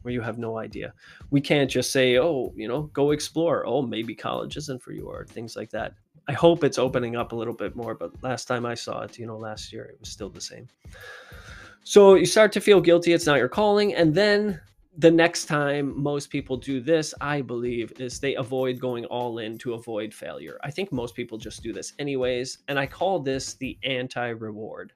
where 0.02 0.14
you 0.14 0.22
have 0.22 0.38
no 0.38 0.56
idea. 0.56 0.94
We 1.30 1.42
can't 1.42 1.70
just 1.70 1.92
say, 1.92 2.18
oh, 2.18 2.54
you 2.56 2.66
know, 2.66 2.84
go 2.94 3.10
explore. 3.10 3.66
Oh, 3.66 3.82
maybe 3.82 4.14
college 4.14 4.56
isn't 4.56 4.82
for 4.82 4.92
you 4.92 5.06
or 5.06 5.26
things 5.26 5.54
like 5.54 5.70
that. 5.70 5.92
I 6.28 6.32
hope 6.32 6.64
it's 6.64 6.78
opening 6.78 7.16
up 7.16 7.32
a 7.32 7.36
little 7.36 7.54
bit 7.54 7.74
more, 7.74 7.94
but 7.94 8.10
last 8.22 8.46
time 8.46 8.64
I 8.64 8.74
saw 8.74 9.02
it, 9.02 9.18
you 9.18 9.26
know, 9.26 9.36
last 9.36 9.72
year 9.72 9.84
it 9.84 9.98
was 9.98 10.08
still 10.08 10.30
the 10.30 10.40
same. 10.40 10.68
So 11.84 12.14
you 12.14 12.26
start 12.26 12.52
to 12.52 12.60
feel 12.60 12.80
guilty, 12.80 13.12
it's 13.12 13.26
not 13.26 13.38
your 13.38 13.48
calling, 13.48 13.94
and 13.94 14.14
then 14.14 14.60
the 14.98 15.10
next 15.10 15.46
time 15.46 16.00
most 16.00 16.30
people 16.30 16.56
do 16.56 16.80
this, 16.80 17.14
I 17.20 17.40
believe, 17.40 17.92
is 17.98 18.20
they 18.20 18.36
avoid 18.36 18.78
going 18.78 19.04
all 19.06 19.38
in 19.38 19.58
to 19.58 19.74
avoid 19.74 20.12
failure. 20.12 20.58
I 20.62 20.70
think 20.70 20.92
most 20.92 21.14
people 21.14 21.38
just 21.38 21.62
do 21.62 21.72
this 21.72 21.94
anyways, 21.98 22.58
and 22.68 22.78
I 22.78 22.86
call 22.86 23.18
this 23.18 23.54
the 23.54 23.78
anti-reward. 23.82 24.92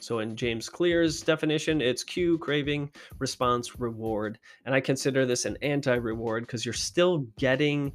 So 0.00 0.18
in 0.18 0.36
James 0.36 0.68
Clear's 0.68 1.22
definition, 1.22 1.80
it's 1.80 2.04
cue, 2.04 2.38
craving, 2.38 2.90
response, 3.18 3.80
reward. 3.80 4.38
And 4.66 4.74
I 4.74 4.80
consider 4.80 5.24
this 5.24 5.46
an 5.46 5.56
anti-reward 5.62 6.44
because 6.44 6.64
you're 6.64 6.74
still 6.74 7.26
getting 7.38 7.92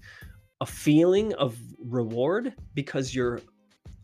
a 0.62 0.66
feeling 0.66 1.34
of 1.36 1.58
reward 1.80 2.54
because 2.74 3.16
you're 3.16 3.42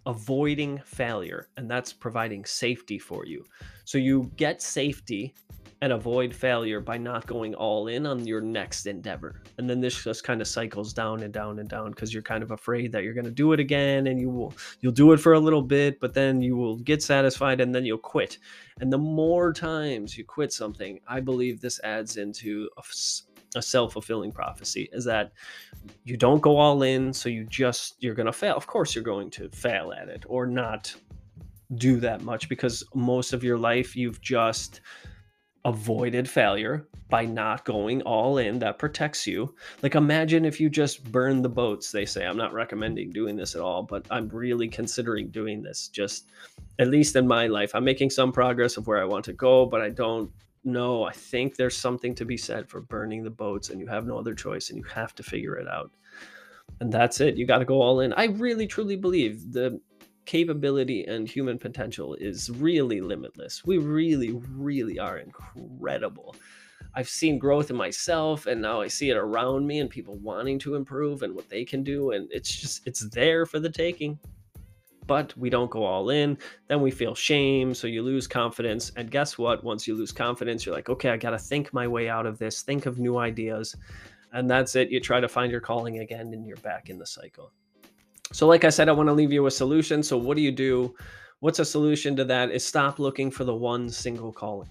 avoiding 0.06 0.80
failure, 0.86 1.50
and 1.58 1.70
that's 1.70 1.92
providing 1.92 2.46
safety 2.46 3.00
for 3.00 3.26
you. 3.26 3.44
So 3.86 3.98
you 3.98 4.32
get 4.36 4.62
safety 4.62 5.34
and 5.82 5.92
avoid 5.92 6.34
failure 6.34 6.80
by 6.80 6.98
not 6.98 7.28
going 7.28 7.54
all 7.54 7.88
in 7.88 8.06
on 8.06 8.26
your 8.26 8.42
next 8.42 8.86
endeavor. 8.86 9.42
And 9.58 9.70
then 9.70 9.82
this 9.82 10.04
just 10.04 10.24
kind 10.24 10.42
of 10.42 10.48
cycles 10.48 10.94
down 10.94 11.24
and 11.24 11.34
down 11.34 11.60
and 11.60 11.68
down 11.68 11.92
because 11.92 12.14
you're 12.14 12.24
kind 12.24 12.44
of 12.44 12.52
afraid 12.52 12.92
that 12.92 13.04
you're 13.04 13.14
going 13.14 13.26
to 13.26 13.32
do 13.32 13.52
it 13.52 13.60
again 13.60 14.08
and 14.08 14.20
you 14.20 14.30
will 14.30 14.54
you'll 14.80 14.94
do 14.94 15.12
it 15.12 15.20
for 15.20 15.34
a 15.34 15.40
little 15.40 15.62
bit, 15.62 16.00
but 16.00 16.14
then 16.14 16.42
you 16.42 16.56
will 16.56 16.78
get 16.78 17.04
satisfied 17.04 17.60
and 17.60 17.76
then 17.76 17.86
you'll 17.86 17.98
quit. 17.98 18.38
And 18.80 18.92
the 18.92 18.98
more 18.98 19.52
times 19.52 20.18
you 20.18 20.24
quit 20.24 20.54
something, 20.54 21.00
I 21.08 21.20
believe 21.20 21.60
this 21.60 21.80
adds 21.84 22.18
into 22.18 22.70
a, 22.78 22.84
a 23.56 23.62
self-fulfilling 23.62 24.32
prophecy 24.32 24.90
is 24.92 25.06
that 25.06 25.32
you 26.04 26.18
don't 26.18 26.42
go 26.42 26.58
all 26.58 26.84
in 26.84 27.14
so 27.14 27.30
you 27.30 27.46
just 27.46 27.96
you're 28.00 28.16
going 28.16 28.26
to 28.26 28.34
fail. 28.34 28.56
Of 28.56 28.68
course 28.68 28.96
you're 28.96 29.04
going 29.04 29.30
to 29.32 29.50
fail 29.50 29.94
at 29.94 30.10
it 30.10 30.26
or 30.28 30.46
not 30.46 30.94
do 31.76 32.00
that 32.00 32.22
much 32.22 32.48
because 32.48 32.84
most 32.94 33.34
of 33.34 33.44
your 33.44 33.58
life 33.58 33.96
you've 33.96 34.22
just 34.22 34.82
avoided 35.66 36.30
failure 36.30 36.88
by 37.10 37.26
not 37.26 37.66
going 37.66 38.02
all 38.04 38.38
in. 38.38 38.60
That 38.60 38.78
protects 38.78 39.26
you. 39.26 39.56
Like 39.82 39.96
imagine 39.96 40.46
if 40.46 40.60
you 40.60 40.70
just 40.70 41.12
burn 41.12 41.42
the 41.42 41.50
boats 41.50 41.92
they 41.92 42.06
say. 42.06 42.26
I'm 42.26 42.38
not 42.38 42.54
recommending 42.54 43.12
doing 43.12 43.36
this 43.36 43.56
at 43.56 43.62
all 43.62 43.84
but 43.84 44.06
i'm 44.12 44.30
really 44.30 44.68
considering 44.68 45.30
doing 45.30 45.62
this 45.62 45.88
just 45.88 46.30
at 46.80 46.90
least 46.90 47.16
in 47.16 47.28
my 47.28 47.48
life. 47.48 47.74
I'm 47.74 47.84
making 47.84 48.12
some 48.12 48.32
progress 48.32 48.78
of 48.78 48.88
where 48.88 49.02
i 49.02 49.06
want 49.06 49.26
to 49.26 49.34
go 49.34 49.66
but 49.66 49.82
i 49.82 49.90
don't 49.90 50.32
know 50.66 51.04
i 51.04 51.12
think 51.12 51.56
there's 51.56 51.78
something 51.78 52.14
to 52.16 52.26
be 52.26 52.38
said 52.38 52.68
for 52.68 52.82
burning 52.82 53.24
the 53.24 53.30
boats 53.30 53.70
and 53.70 53.80
you 53.80 53.88
have 53.88 54.06
no 54.06 54.18
other 54.18 54.34
choice 54.34 54.70
and 54.70 54.78
you 54.78 54.84
have 54.84 55.16
to 55.16 55.24
figure 55.24 55.56
it 55.56 55.68
out 55.68 55.92
and 56.80 56.92
that's 56.92 57.22
it 57.22 57.38
you 57.38 57.46
got 57.46 57.60
to 57.60 57.66
go 57.66 57.82
all 57.82 58.00
in 58.00 58.12
i 58.14 58.26
really 58.26 58.68
truly 58.68 58.96
believe 58.96 59.52
the 59.54 59.80
capability 60.26 61.06
and 61.06 61.28
human 61.28 61.58
potential 61.58 62.16
is 62.16 62.50
really 62.50 63.02
limitless. 63.02 63.64
We 63.66 63.78
really, 63.78 64.32
really 64.52 65.00
are 65.00 65.20
incredible. 65.20 66.36
I've 66.94 67.10
seen 67.10 67.40
growth 67.40 67.70
in 67.70 67.76
myself 67.76 68.46
and 68.46 68.62
now 68.62 68.82
I 68.82 68.88
see 68.88 69.10
it 69.10 69.18
around 69.18 69.68
me 69.68 69.80
and 69.80 69.90
people 69.90 70.18
wanting 70.18 70.60
to 70.60 70.76
improve 70.76 71.24
and 71.24 71.34
what 71.36 71.50
they 71.50 71.66
can 71.66 71.84
do. 71.84 72.12
And 72.12 72.28
it's 72.32 72.54
just, 72.54 72.86
it's 72.88 73.10
there 73.10 73.46
for 73.46 73.60
the 73.60 73.70
taking. 73.70 74.20
But 75.08 75.38
we 75.38 75.50
don't 75.50 75.70
go 75.70 75.84
all 75.84 76.10
in. 76.10 76.38
Then 76.68 76.82
we 76.82 76.92
feel 76.92 77.16
shame. 77.16 77.74
So 77.74 77.88
you 77.88 78.02
lose 78.02 78.28
confidence. 78.28 78.92
And 78.96 79.12
guess 79.12 79.38
what? 79.38 79.64
Once 79.64 79.88
you 79.88 79.96
lose 79.96 80.12
confidence, 80.12 80.66
you're 80.66 80.76
like, 80.76 80.90
okay, 80.90 81.10
I 81.10 81.18
got 81.18 81.32
to 81.32 81.40
think 81.40 81.74
my 81.74 81.88
way 81.88 82.10
out 82.10 82.26
of 82.26 82.40
this, 82.40 82.62
think 82.62 82.86
of 82.86 82.98
new 82.98 83.18
ideas. 83.18 83.76
And 84.34 84.50
that's 84.50 84.76
it. 84.76 84.90
You 84.90 85.00
try 85.00 85.20
to 85.20 85.28
find 85.28 85.52
your 85.52 85.62
calling 85.62 86.00
again 86.00 86.34
and 86.34 86.46
you're 86.46 86.58
back 86.58 86.90
in 86.90 86.98
the 86.98 87.06
cycle. 87.06 87.52
So, 88.32 88.48
like 88.48 88.64
I 88.64 88.70
said, 88.70 88.90
I 88.90 88.92
want 88.92 89.08
to 89.08 89.14
leave 89.14 89.32
you 89.32 89.46
a 89.46 89.52
solution. 89.52 90.02
So, 90.02 90.18
what 90.18 90.36
do 90.36 90.42
you 90.42 90.52
do? 90.52 90.96
What's 91.40 91.60
a 91.60 91.66
solution 91.66 92.16
to 92.16 92.26
that? 92.26 92.52
Is 92.52 92.66
stop 92.66 93.00
looking 93.00 93.30
for 93.30 93.44
the 93.44 93.56
one 93.56 93.90
single 93.90 94.34
calling. 94.34 94.70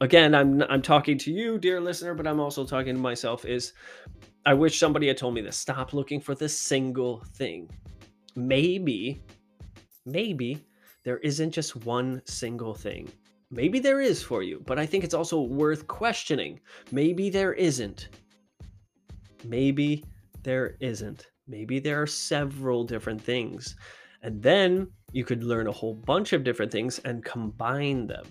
Again, 0.00 0.34
I'm 0.34 0.62
I'm 0.62 0.80
talking 0.80 1.18
to 1.18 1.30
you, 1.30 1.58
dear 1.58 1.80
listener, 1.80 2.14
but 2.14 2.26
I'm 2.26 2.40
also 2.40 2.64
talking 2.64 2.94
to 2.94 3.00
myself. 3.00 3.44
Is 3.44 3.74
I 4.46 4.54
wish 4.54 4.78
somebody 4.78 5.08
had 5.08 5.18
told 5.18 5.34
me 5.34 5.42
this. 5.42 5.58
Stop 5.58 5.92
looking 5.92 6.20
for 6.20 6.34
the 6.34 6.48
single 6.48 7.22
thing. 7.34 7.68
Maybe, 8.36 9.22
maybe 10.06 10.64
there 11.04 11.18
isn't 11.18 11.52
just 11.52 11.76
one 11.84 12.22
single 12.26 12.74
thing. 12.74 13.08
Maybe 13.50 13.80
there 13.80 14.00
is 14.00 14.22
for 14.22 14.42
you, 14.42 14.62
but 14.66 14.78
I 14.78 14.86
think 14.86 15.02
it's 15.02 15.14
also 15.14 15.40
worth 15.40 15.88
questioning. 15.88 16.60
Maybe 16.92 17.30
there 17.30 17.52
isn't. 17.54 18.08
Maybe 19.44 20.04
there 20.42 20.76
isn't. 20.80 21.26
Maybe 21.48 21.80
there 21.80 22.00
are 22.00 22.06
several 22.06 22.84
different 22.84 23.20
things. 23.20 23.76
And 24.22 24.40
then 24.42 24.92
you 25.12 25.24
could 25.24 25.42
learn 25.42 25.66
a 25.66 25.72
whole 25.72 25.94
bunch 25.94 26.32
of 26.32 26.44
different 26.44 26.70
things 26.70 27.00
and 27.00 27.24
combine 27.24 28.06
them. 28.06 28.24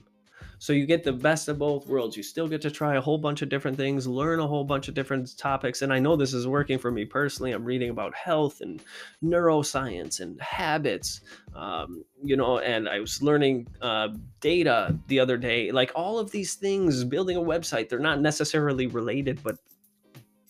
So 0.60 0.74
you 0.74 0.86
get 0.86 1.06
the 1.06 1.14
best 1.14 1.48
of 1.48 1.58
both 1.58 1.88
worlds. 1.88 2.18
You 2.18 2.24
still 2.24 2.48
get 2.48 2.62
to 2.64 2.70
try 2.70 2.98
a 2.98 3.02
whole 3.02 3.18
bunch 3.18 3.42
of 3.42 3.48
different 3.48 3.78
things, 3.78 4.06
learn 4.06 4.42
a 4.42 4.48
whole 4.48 4.66
bunch 4.66 4.90
of 4.90 4.94
different 4.94 5.38
topics. 5.38 5.82
And 5.82 5.94
I 5.94 6.00
know 6.00 6.18
this 6.18 6.34
is 6.34 6.48
working 6.48 6.78
for 6.78 6.92
me 6.92 7.06
personally. 7.06 7.54
I'm 7.54 7.64
reading 7.64 7.90
about 7.90 8.14
health 8.14 8.60
and 8.60 8.84
neuroscience 9.24 10.20
and 10.20 10.40
habits, 10.42 11.22
um, 11.56 12.04
you 12.22 12.36
know, 12.36 12.60
and 12.60 12.90
I 12.90 13.00
was 13.00 13.24
learning 13.24 13.68
uh, 13.82 14.10
data 14.42 15.00
the 15.08 15.22
other 15.22 15.38
day. 15.38 15.72
Like 15.72 15.94
all 15.96 16.20
of 16.20 16.30
these 16.30 16.56
things, 16.56 17.06
building 17.06 17.38
a 17.38 17.42
website, 17.42 17.88
they're 17.88 17.98
not 17.98 18.20
necessarily 18.20 18.88
related, 18.88 19.42
but 19.42 19.58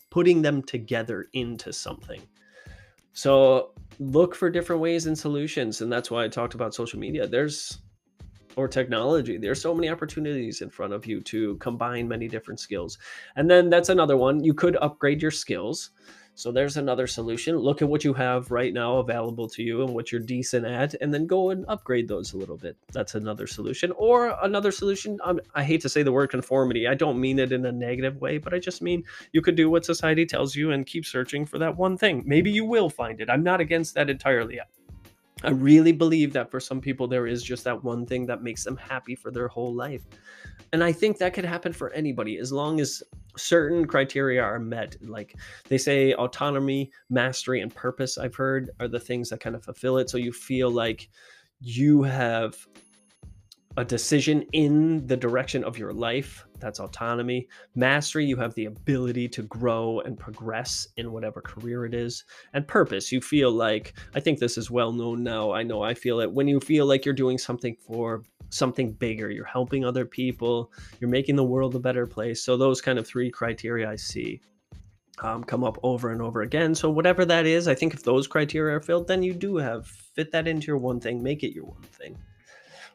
putting 0.10 0.42
them 0.42 0.64
together 0.64 1.28
into 1.34 1.72
something. 1.72 2.22
So 3.14 3.74
look 4.00 4.34
for 4.34 4.50
different 4.50 4.82
ways 4.82 5.06
and 5.06 5.16
solutions. 5.16 5.82
And 5.82 5.92
that's 5.92 6.10
why 6.10 6.24
I 6.24 6.30
talked 6.30 6.56
about 6.56 6.74
social 6.74 7.00
media. 7.00 7.28
There's 7.28 7.78
or 8.60 8.68
technology. 8.68 9.38
There's 9.38 9.62
so 9.62 9.74
many 9.74 9.90
opportunities 9.90 10.62
in 10.62 10.70
front 10.70 10.92
of 10.92 11.06
you 11.06 11.22
to 11.22 11.56
combine 11.58 12.10
many 12.10 12.28
different 12.28 12.60
skills. 12.60 12.98
And 13.38 13.50
then 13.50 13.70
that's 13.70 13.88
another 13.88 14.18
one. 14.18 14.44
You 14.44 14.54
could 14.54 14.76
upgrade 14.82 15.22
your 15.22 15.32
skills. 15.32 15.92
So 16.36 16.52
there's 16.52 16.78
another 16.78 17.08
solution. 17.08 17.58
Look 17.58 17.82
at 17.82 17.90
what 17.90 18.04
you 18.04 18.14
have 18.14 18.52
right 18.52 18.74
now 18.74 18.98
available 18.98 19.48
to 19.50 19.64
you 19.64 19.84
and 19.84 19.94
what 19.94 20.12
you're 20.12 20.22
decent 20.22 20.66
at, 20.66 20.94
and 21.02 21.14
then 21.14 21.26
go 21.28 21.50
and 21.50 21.66
upgrade 21.68 22.08
those 22.08 22.34
a 22.34 22.38
little 22.38 22.56
bit. 22.56 22.78
That's 22.94 23.16
another 23.16 23.46
solution. 23.48 23.92
Or 23.98 24.38
another 24.42 24.72
solution, 24.72 25.20
um, 25.24 25.42
I 25.54 25.64
hate 25.64 25.82
to 25.82 25.90
say 25.90 26.02
the 26.02 26.14
word 26.14 26.30
conformity. 26.30 26.88
I 26.88 26.96
don't 26.96 27.20
mean 27.20 27.40
it 27.40 27.52
in 27.52 27.66
a 27.66 27.72
negative 27.74 28.22
way, 28.22 28.38
but 28.38 28.54
I 28.54 28.60
just 28.60 28.82
mean 28.82 29.04
you 29.34 29.42
could 29.42 29.56
do 29.56 29.70
what 29.70 29.84
society 29.84 30.26
tells 30.26 30.56
you 30.56 30.72
and 30.72 30.86
keep 30.86 31.06
searching 31.06 31.46
for 31.46 31.58
that 31.60 31.78
one 31.78 31.98
thing. 31.98 32.24
Maybe 32.26 32.52
you 32.52 32.64
will 32.64 32.90
find 32.90 33.20
it. 33.20 33.30
I'm 33.30 33.44
not 33.44 33.60
against 33.60 33.96
that 33.96 34.10
entirely. 34.10 34.60
I 35.44 35.52
really 35.52 35.94
believe 35.94 36.34
that 36.34 36.52
for 36.52 36.60
some 36.60 36.82
people, 36.82 37.08
there 37.08 37.28
is 37.28 37.44
just 37.44 37.64
that 37.64 37.84
one 37.84 38.06
thing 38.06 38.26
that 38.26 38.44
makes 38.44 38.64
them 38.64 38.76
happy 38.76 39.16
for 39.16 39.32
their 39.32 39.48
whole 39.48 39.74
life. 39.74 40.04
And 40.74 40.84
I 40.84 40.92
think 40.92 41.18
that 41.18 41.34
could 41.34 41.46
happen 41.46 41.72
for 41.72 41.92
anybody 41.94 42.38
as 42.38 42.52
long 42.52 42.80
as 42.80 43.02
certain 43.38 43.86
criteria 43.88 44.42
are 44.42 44.60
met. 44.60 44.98
Like 45.02 45.36
they 45.70 45.78
say, 45.78 46.14
autonomy, 46.14 46.92
mastery, 47.10 47.62
and 47.62 47.74
purpose, 47.74 48.18
I've 48.18 48.36
heard, 48.36 48.70
are 48.80 48.88
the 48.88 49.00
things 49.00 49.30
that 49.30 49.40
kind 49.40 49.56
of 49.56 49.64
fulfill 49.64 49.98
it. 49.98 50.10
So 50.10 50.18
you 50.18 50.34
feel 50.34 50.70
like 50.70 51.10
you 51.62 52.04
have 52.04 52.56
a 53.78 53.86
decision 53.86 54.44
in 54.54 55.06
the 55.06 55.16
direction 55.16 55.64
of 55.64 55.78
your 55.78 55.94
life. 55.94 56.46
That's 56.60 56.80
autonomy. 56.80 57.48
Mastery, 57.76 58.26
you 58.26 58.36
have 58.36 58.54
the 58.56 58.66
ability 58.66 59.30
to 59.30 59.44
grow 59.44 60.02
and 60.02 60.18
progress 60.18 60.88
in 60.98 61.12
whatever 61.12 61.42
career 61.42 61.86
it 61.86 61.94
is. 61.94 62.26
And 62.54 62.68
purpose, 62.68 63.12
you 63.12 63.22
feel 63.22 63.52
like, 63.52 63.94
I 64.16 64.20
think 64.20 64.40
this 64.40 64.58
is 64.58 64.72
well 64.72 64.92
known 64.92 65.24
now. 65.24 65.52
I 65.52 65.64
know 65.64 65.84
I 65.84 65.94
feel 65.94 66.20
it. 66.20 66.32
When 66.32 66.48
you 66.48 66.60
feel 66.60 66.86
like 66.86 67.06
you're 67.06 67.14
doing 67.14 67.38
something 67.38 67.76
for 67.76 68.24
something 68.50 68.92
bigger, 68.94 69.30
you're 69.30 69.46
helping 69.46 69.86
other 69.86 70.06
people, 70.06 70.72
you're 71.00 71.10
making 71.10 71.36
the 71.36 71.44
world 71.44 71.76
a 71.76 71.80
better 71.80 72.08
place. 72.08 72.44
So, 72.44 72.58
those 72.58 72.82
kind 72.82 72.98
of 73.00 73.08
three 73.08 73.30
criteria 73.30 73.90
I 73.90 73.96
see. 73.96 74.42
Um, 75.22 75.44
come 75.44 75.66
up 75.66 75.78
over 75.84 76.12
and 76.12 76.22
over 76.22 76.42
again. 76.44 76.74
So, 76.74 76.90
whatever 76.90 77.26
that 77.26 77.46
is, 77.46 77.68
I 77.68 77.76
think 77.76 77.94
if 77.94 78.04
those 78.04 78.26
criteria 78.26 78.78
are 78.78 78.82
filled, 78.82 79.08
then 79.08 79.22
you 79.22 79.34
do 79.34 79.58
have 79.58 79.86
fit 79.88 80.32
that 80.32 80.48
into 80.48 80.68
your 80.68 80.78
one 80.78 81.00
thing, 81.00 81.22
make 81.22 81.44
it 81.44 81.54
your 81.54 81.66
one 81.66 81.82
thing. 81.82 82.18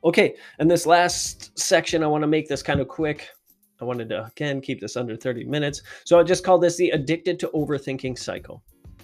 Okay, 0.05 0.35
and 0.59 0.71
this 0.71 0.85
last 0.85 1.59
section, 1.59 2.03
I 2.03 2.07
want 2.07 2.23
to 2.23 2.29
make 2.29 2.47
this 2.47 2.63
kind 2.63 2.81
of 2.81 2.89
quick. 2.89 3.29
I 3.81 3.85
wanted 3.85 4.11
to, 4.11 4.27
again, 4.27 4.61
keep 4.61 4.81
this 4.81 4.97
under 4.97 5.17
30 5.17 5.45
minutes. 5.45 5.83
So 6.05 6.21
I 6.21 6.23
just 6.23 6.45
call 6.45 6.59
this 6.59 6.77
the 6.77 6.91
addicted 6.91 7.39
to 7.41 7.49
overthinking 7.49 8.19
cycle. 8.19 8.63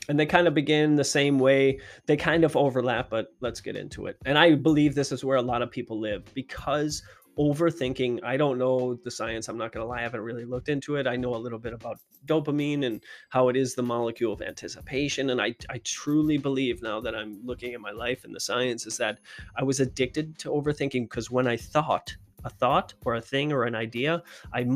And 0.08 0.18
they 0.18 0.26
kind 0.26 0.46
of 0.46 0.54
begin 0.54 0.96
the 0.96 1.04
same 1.04 1.38
way. 1.38 1.78
They 2.06 2.16
kind 2.16 2.44
of 2.44 2.56
overlap, 2.56 3.10
but 3.10 3.28
let's 3.40 3.60
get 3.60 3.76
into 3.76 4.06
it. 4.06 4.16
And 4.26 4.36
I 4.36 4.54
believe 4.56 4.94
this 4.94 5.12
is 5.12 5.24
where 5.24 5.36
a 5.36 5.42
lot 5.42 5.62
of 5.62 5.70
people 5.70 5.98
live 5.98 6.24
because 6.34 7.02
overthinking. 7.38 8.22
I 8.24 8.36
don't 8.36 8.58
know 8.58 8.94
the 8.94 9.10
science. 9.10 9.48
I'm 9.48 9.58
not 9.58 9.72
going 9.72 9.84
to 9.84 9.88
lie. 9.88 10.00
I 10.00 10.02
haven't 10.02 10.20
really 10.20 10.44
looked 10.44 10.68
into 10.68 10.96
it. 10.96 11.06
I 11.06 11.16
know 11.16 11.34
a 11.34 11.38
little 11.38 11.58
bit 11.58 11.72
about 11.72 11.98
dopamine 12.26 12.84
and 12.84 13.02
how 13.30 13.48
it 13.48 13.56
is 13.56 13.74
the 13.74 13.82
molecule 13.82 14.32
of 14.32 14.42
anticipation. 14.42 15.30
And 15.30 15.40
I, 15.40 15.54
I 15.68 15.78
truly 15.84 16.38
believe 16.38 16.82
now 16.82 17.00
that 17.00 17.14
I'm 17.14 17.40
looking 17.44 17.74
at 17.74 17.80
my 17.80 17.92
life 17.92 18.24
and 18.24 18.34
the 18.34 18.40
science 18.40 18.86
is 18.86 18.96
that 18.98 19.18
I 19.56 19.62
was 19.62 19.80
addicted 19.80 20.38
to 20.40 20.50
overthinking 20.50 21.04
because 21.04 21.30
when 21.30 21.46
I 21.46 21.56
thought, 21.56 22.16
a 22.44 22.50
thought 22.50 22.94
or 23.04 23.14
a 23.14 23.20
thing 23.20 23.52
or 23.52 23.64
an 23.64 23.74
idea, 23.74 24.22
I, 24.52 24.66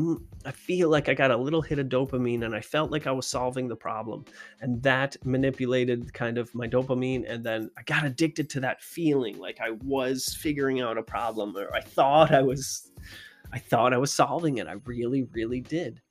I 0.45 0.51
feel 0.51 0.89
like 0.89 1.09
I 1.09 1.13
got 1.13 1.31
a 1.31 1.37
little 1.37 1.61
hit 1.61 1.79
of 1.79 1.87
dopamine 1.87 2.45
and 2.45 2.55
I 2.55 2.61
felt 2.61 2.91
like 2.91 3.07
I 3.07 3.11
was 3.11 3.27
solving 3.27 3.67
the 3.67 3.75
problem. 3.75 4.25
And 4.61 4.81
that 4.83 5.17
manipulated 5.25 6.13
kind 6.13 6.37
of 6.37 6.53
my 6.55 6.67
dopamine. 6.67 7.25
And 7.27 7.43
then 7.43 7.69
I 7.77 7.83
got 7.83 8.05
addicted 8.05 8.49
to 8.51 8.59
that 8.61 8.81
feeling 8.81 9.37
like 9.37 9.59
I 9.61 9.71
was 9.83 10.35
figuring 10.35 10.81
out 10.81 10.97
a 10.97 11.03
problem 11.03 11.55
or 11.57 11.73
I 11.73 11.81
thought 11.81 12.31
I 12.31 12.41
was. 12.41 12.91
I 13.53 13.59
thought 13.59 13.93
I 13.93 13.97
was 13.97 14.11
solving 14.11 14.57
it. 14.57 14.67
I 14.67 14.73
really, 14.85 15.23
really 15.31 15.61
did. 15.61 16.01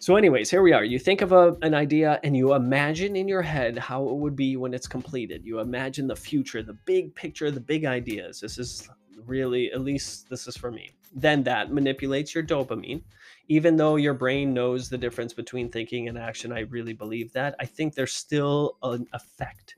So, 0.00 0.14
anyways, 0.14 0.48
here 0.48 0.62
we 0.62 0.72
are. 0.72 0.84
You 0.84 0.98
think 0.98 1.22
of 1.22 1.32
a, 1.32 1.56
an 1.62 1.74
idea 1.74 2.20
and 2.22 2.36
you 2.36 2.54
imagine 2.54 3.16
in 3.16 3.26
your 3.26 3.42
head 3.42 3.76
how 3.76 4.08
it 4.08 4.14
would 4.14 4.36
be 4.36 4.56
when 4.56 4.72
it's 4.72 4.86
completed. 4.86 5.44
You 5.44 5.58
imagine 5.58 6.06
the 6.06 6.14
future, 6.14 6.62
the 6.62 6.76
big 6.84 7.14
picture, 7.16 7.50
the 7.50 7.60
big 7.60 7.84
ideas. 7.84 8.40
This 8.40 8.58
is 8.58 8.88
really, 9.26 9.72
at 9.72 9.80
least 9.80 10.28
this 10.30 10.46
is 10.46 10.56
for 10.56 10.70
me. 10.70 10.90
Then 11.14 11.42
that 11.44 11.72
manipulates 11.72 12.34
your 12.34 12.44
dopamine. 12.44 13.02
Even 13.48 13.76
though 13.76 13.96
your 13.96 14.14
brain 14.14 14.52
knows 14.52 14.88
the 14.88 14.98
difference 14.98 15.32
between 15.32 15.70
thinking 15.70 16.08
and 16.08 16.18
action, 16.18 16.52
I 16.52 16.60
really 16.60 16.92
believe 16.92 17.32
that. 17.32 17.54
I 17.60 17.64
think 17.66 17.94
there's 17.94 18.12
still 18.12 18.76
an 18.82 19.06
effect. 19.12 19.76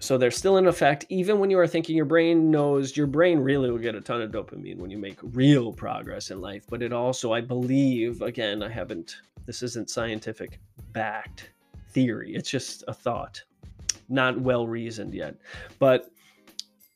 so 0.00 0.16
they're 0.16 0.30
still 0.30 0.56
an 0.58 0.66
effect 0.66 1.04
even 1.08 1.38
when 1.40 1.50
you 1.50 1.58
are 1.58 1.66
thinking 1.66 1.96
your 1.96 2.04
brain 2.04 2.50
knows 2.50 2.96
your 2.96 3.06
brain 3.06 3.40
really 3.40 3.70
will 3.70 3.78
get 3.78 3.94
a 3.96 4.00
ton 4.00 4.22
of 4.22 4.30
dopamine 4.30 4.76
when 4.78 4.90
you 4.90 4.98
make 4.98 5.18
real 5.32 5.72
progress 5.72 6.30
in 6.30 6.40
life 6.40 6.64
but 6.70 6.82
it 6.82 6.92
also 6.92 7.32
i 7.32 7.40
believe 7.40 8.22
again 8.22 8.62
i 8.62 8.68
haven't 8.68 9.16
this 9.46 9.62
isn't 9.62 9.90
scientific 9.90 10.60
backed 10.92 11.50
theory 11.90 12.34
it's 12.34 12.50
just 12.50 12.84
a 12.86 12.94
thought 12.94 13.42
not 14.08 14.40
well 14.40 14.68
reasoned 14.68 15.12
yet 15.14 15.34
but 15.80 16.10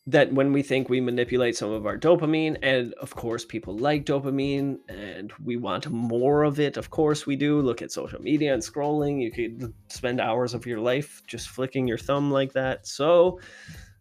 that 0.07 0.33
when 0.33 0.53
we 0.53 0.63
think 0.63 0.89
we 0.89 1.01
manipulate 1.01 1.57
some 1.57 1.71
of 1.71 1.87
our 1.87 1.97
dopamine 1.97 2.57
and 2.63 2.93
of 2.95 3.15
course 3.15 3.45
people 3.45 3.77
like 3.77 4.05
dopamine 4.05 4.79
and 4.89 5.33
we 5.45 5.57
want 5.57 5.89
more 5.91 6.43
of 6.43 6.59
it 6.59 6.77
of 6.77 6.91
course 6.91 7.25
we 7.25 7.37
do. 7.37 7.61
Look 7.61 7.83
at 7.83 7.93
social 7.93 8.21
media 8.21 8.53
and 8.53 8.63
scrolling 8.63 9.23
you 9.23 9.31
could 9.31 9.73
spend 9.89 10.21
hours 10.21 10.55
of 10.55 10.67
your 10.67 10.81
life 10.81 11.23
just 11.27 11.49
flicking 11.49 11.87
your 11.87 11.99
thumb 11.99 12.33
like 12.33 12.53
that. 12.55 12.87
So 12.87 13.39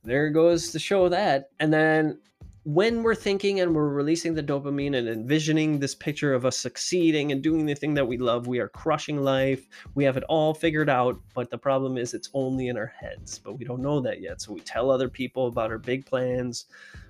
there 0.04 0.32
goes 0.32 0.72
to 0.72 0.80
show 0.80 1.10
that. 1.10 1.50
And 1.60 1.72
then 1.72 2.20
when 2.64 3.02
we're 3.02 3.16
thinking 3.16 3.60
and 3.60 3.74
we're 3.74 3.90
releasing 3.90 4.36
the 4.36 4.44
dopamine 4.44 4.96
and 4.96 5.10
envisioning 5.10 5.80
this 5.80 5.96
picture 5.96 6.34
of 6.34 6.46
us 6.46 6.58
succeeding 6.58 7.32
and 7.32 7.42
doing 7.42 7.66
the 7.66 7.74
thing 7.74 7.96
that 7.96 8.08
we 8.08 8.18
love, 8.18 8.46
we 8.46 8.60
are 8.60 8.70
crushing 8.70 9.18
life. 9.18 9.68
We 9.96 10.04
have 10.04 10.16
it 10.16 10.24
all 10.30 10.54
figured 10.54 10.90
out, 10.90 11.20
but 11.34 11.50
the 11.50 11.58
problem 11.58 11.98
is 11.98 12.14
it's 12.14 12.30
only 12.36 12.68
in 12.68 12.78
our 12.78 12.94
heads, 13.00 13.40
but 13.40 13.58
we 13.58 13.66
don't 13.66 13.82
know 13.82 14.00
that 14.02 14.22
yet. 14.22 14.42
So 14.42 14.54
we 14.54 14.60
tell 14.60 14.92
other 14.92 15.10
people 15.10 15.48
about 15.48 15.72
our 15.72 15.80
big 15.80 16.06
plans. 16.06 16.66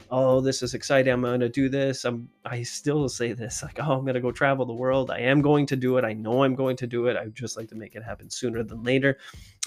Oh, 0.09 0.39
this 0.39 0.61
is 0.61 0.73
exciting. 0.73 1.11
I'm 1.11 1.21
going 1.21 1.41
to 1.41 1.49
do 1.49 1.67
this. 1.67 2.05
I'm 2.05 2.29
I 2.45 2.63
still 2.63 3.07
say 3.07 3.31
this 3.33 3.63
like, 3.63 3.79
"Oh, 3.79 3.93
I'm 3.93 4.01
going 4.01 4.15
to 4.15 4.19
go 4.19 4.31
travel 4.31 4.65
the 4.65 4.73
world. 4.73 5.09
I 5.09 5.19
am 5.19 5.41
going 5.41 5.65
to 5.67 5.77
do 5.77 5.97
it. 5.97 6.03
I 6.03 6.11
know 6.11 6.43
I'm 6.43 6.55
going 6.55 6.75
to 6.77 6.87
do 6.87 7.07
it. 7.07 7.15
I 7.15 7.27
just 7.27 7.55
like 7.55 7.69
to 7.69 7.75
make 7.75 7.95
it 7.95 8.03
happen 8.03 8.29
sooner 8.29 8.61
than 8.63 8.83
later." 8.83 9.17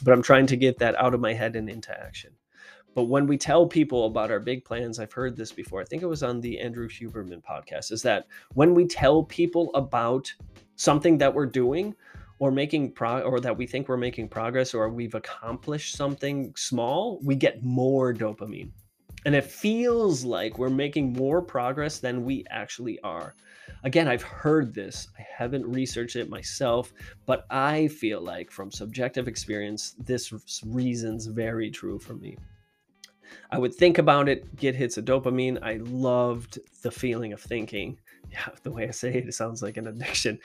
But 0.02 0.12
I'm 0.12 0.22
trying 0.22 0.46
to 0.48 0.56
get 0.56 0.78
that 0.78 0.96
out 0.96 1.14
of 1.14 1.20
my 1.20 1.32
head 1.32 1.56
and 1.56 1.70
into 1.70 1.98
action. 1.98 2.32
But 2.94 3.04
when 3.04 3.26
we 3.26 3.36
tell 3.36 3.66
people 3.66 4.06
about 4.06 4.30
our 4.30 4.38
big 4.38 4.64
plans, 4.64 4.98
I've 4.98 5.12
heard 5.12 5.36
this 5.36 5.52
before. 5.52 5.80
I 5.80 5.84
think 5.84 6.02
it 6.02 6.06
was 6.06 6.22
on 6.22 6.40
the 6.40 6.60
Andrew 6.60 6.88
Huberman 6.88 7.42
podcast, 7.42 7.90
is 7.90 8.02
that 8.02 8.26
when 8.54 8.74
we 8.74 8.86
tell 8.86 9.24
people 9.24 9.70
about 9.74 10.32
something 10.76 11.18
that 11.18 11.34
we're 11.34 11.46
doing 11.46 11.94
or 12.38 12.50
making 12.50 12.92
pro 12.92 13.20
or 13.20 13.40
that 13.40 13.56
we 13.56 13.66
think 13.66 13.88
we're 13.88 13.96
making 13.96 14.28
progress 14.28 14.74
or 14.74 14.88
we've 14.88 15.14
accomplished 15.14 15.96
something 15.96 16.52
small, 16.56 17.18
we 17.22 17.34
get 17.34 17.62
more 17.62 18.14
dopamine. 18.14 18.70
And 19.26 19.34
it 19.34 19.44
feels 19.44 20.24
like 20.24 20.58
we're 20.58 20.68
making 20.68 21.14
more 21.14 21.40
progress 21.40 21.98
than 21.98 22.24
we 22.24 22.44
actually 22.50 23.00
are. 23.00 23.34
Again, 23.82 24.06
I've 24.06 24.22
heard 24.22 24.74
this. 24.74 25.08
I 25.18 25.26
haven't 25.36 25.66
researched 25.66 26.16
it 26.16 26.28
myself, 26.28 26.92
but 27.24 27.46
I 27.50 27.88
feel 27.88 28.20
like 28.20 28.50
from 28.50 28.70
subjective 28.70 29.26
experience, 29.26 29.94
this 29.98 30.32
reason's 30.64 31.26
very 31.26 31.70
true 31.70 31.98
for 31.98 32.14
me. 32.14 32.36
I 33.50 33.58
would 33.58 33.74
think 33.74 33.98
about 33.98 34.28
it, 34.28 34.56
get 34.56 34.74
hits 34.74 34.96
of 34.96 35.04
dopamine. 35.04 35.62
I 35.62 35.76
loved 35.82 36.58
the 36.82 36.90
feeling 36.90 37.32
of 37.32 37.40
thinking. 37.40 37.98
Yeah, 38.30 38.48
the 38.62 38.70
way 38.70 38.88
I 38.88 38.90
say 38.90 39.14
it, 39.14 39.28
it 39.28 39.34
sounds 39.34 39.62
like 39.62 39.76
an 39.76 39.86
addiction. 39.86 40.38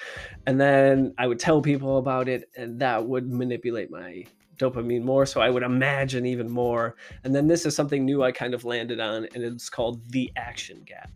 And 0.45 0.59
then 0.59 1.13
I 1.17 1.27
would 1.27 1.39
tell 1.39 1.61
people 1.61 1.97
about 1.97 2.27
it, 2.29 2.49
and 2.55 2.79
that 2.79 3.05
would 3.05 3.31
manipulate 3.31 3.89
my 3.89 4.25
dopamine 4.57 5.03
more. 5.03 5.25
So 5.25 5.41
I 5.41 5.49
would 5.49 5.63
imagine 5.63 6.25
even 6.25 6.49
more. 6.49 6.97
And 7.23 7.33
then 7.33 7.47
this 7.47 7.65
is 7.65 7.75
something 7.75 8.05
new 8.05 8.23
I 8.23 8.31
kind 8.31 8.53
of 8.53 8.65
landed 8.65 8.99
on, 8.99 9.27
and 9.33 9.43
it's 9.43 9.69
called 9.69 10.07
the 10.11 10.31
action 10.35 10.83
gap. 10.85 11.11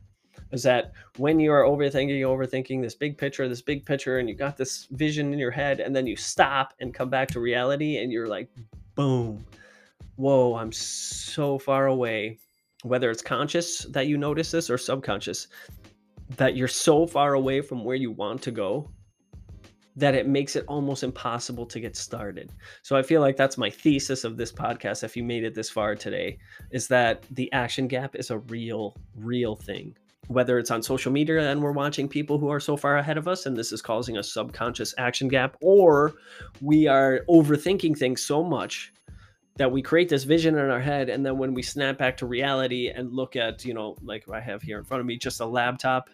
Is 0.52 0.64
that 0.64 0.94
when 1.18 1.40
you 1.40 1.52
are 1.52 1.64
overthinking, 1.64 2.22
overthinking 2.22 2.82
this 2.82 2.96
big 2.96 3.18
picture, 3.18 3.48
this 3.50 3.62
big 3.62 3.86
picture, 3.86 4.20
and 4.20 4.30
you 4.30 4.36
got 4.36 4.58
this 4.58 4.88
vision 4.92 5.34
in 5.34 5.40
your 5.40 5.52
head, 5.52 5.80
and 5.80 5.96
then 5.96 6.08
you 6.08 6.16
stop 6.16 6.74
and 6.80 6.94
come 6.94 7.10
back 7.10 7.28
to 7.30 7.40
reality, 7.40 7.98
and 7.98 8.12
you're 8.12 8.28
like, 8.28 8.50
boom 8.96 9.44
whoa, 10.16 10.56
I'm 10.56 10.72
so 10.72 11.58
far 11.58 11.88
away, 11.88 12.40
whether 12.84 13.10
it's 13.10 13.22
conscious 13.22 13.86
that 13.86 14.08
you 14.08 14.18
notice 14.18 14.52
this 14.52 14.70
or 14.70 14.78
subconscious, 14.78 15.48
that 16.38 16.56
you're 16.56 16.68
so 16.68 17.06
far 17.06 17.34
away 17.34 17.62
from 17.62 17.84
where 17.84 17.96
you 17.96 18.12
want 18.12 18.42
to 18.44 18.52
go 18.52 18.90
that 19.96 20.16
it 20.16 20.28
makes 20.28 20.56
it 20.56 20.66
almost 20.68 21.04
impossible 21.04 21.66
to 21.68 21.80
get 21.80 21.96
started. 21.96 22.52
So 22.82 22.96
I 22.96 23.04
feel 23.04 23.22
like 23.22 23.38
that's 23.38 23.58
my 23.58 23.70
thesis 23.70 24.24
of 24.24 24.38
this 24.38 24.52
podcast 24.52 25.04
if 25.04 25.16
you 25.16 25.24
made 25.24 25.44
it 25.44 25.54
this 25.54 25.70
far 25.70 25.96
today 25.96 26.40
is 26.72 26.88
that 26.88 27.26
the 27.32 27.52
action 27.54 27.88
gap 27.88 28.16
is 28.16 28.32
a 28.32 28.40
real 28.40 28.96
real 29.16 29.56
thing. 29.56 29.96
Whether 30.28 30.58
it's 30.58 30.72
on 30.72 30.82
social 30.82 31.12
media 31.12 31.52
and 31.52 31.62
we're 31.62 31.74
watching 31.74 32.08
people 32.08 32.40
who 32.40 32.50
are 32.50 32.60
so 32.60 32.78
far 32.78 32.98
ahead 32.98 33.18
of 33.18 33.28
us 33.28 33.46
and 33.46 33.56
this 33.56 33.72
is 33.72 33.82
causing 33.82 34.18
a 34.18 34.24
subconscious 34.24 34.96
action 34.98 35.28
gap 35.28 35.58
or 35.62 36.14
we 36.62 36.88
are 36.88 37.22
overthinking 37.30 37.98
things 37.98 38.24
so 38.24 38.42
much 38.42 38.94
that 39.58 39.72
we 39.72 39.82
create 39.82 40.10
this 40.10 40.24
vision 40.24 40.58
in 40.58 40.70
our 40.70 40.80
head 40.80 41.10
and 41.10 41.26
then 41.26 41.38
when 41.38 41.54
we 41.54 41.62
snap 41.62 41.98
back 41.98 42.18
to 42.18 42.26
reality 42.26 42.90
and 42.90 43.12
look 43.14 43.36
at 43.36 43.64
you 43.66 43.74
know 43.74 43.96
like 44.02 44.28
i 44.30 44.40
have 44.40 44.62
here 44.62 44.78
in 44.78 44.84
front 44.84 45.02
of 45.02 45.06
me 45.08 45.18
just 45.18 45.40
a 45.40 45.46
laptop 45.46 46.10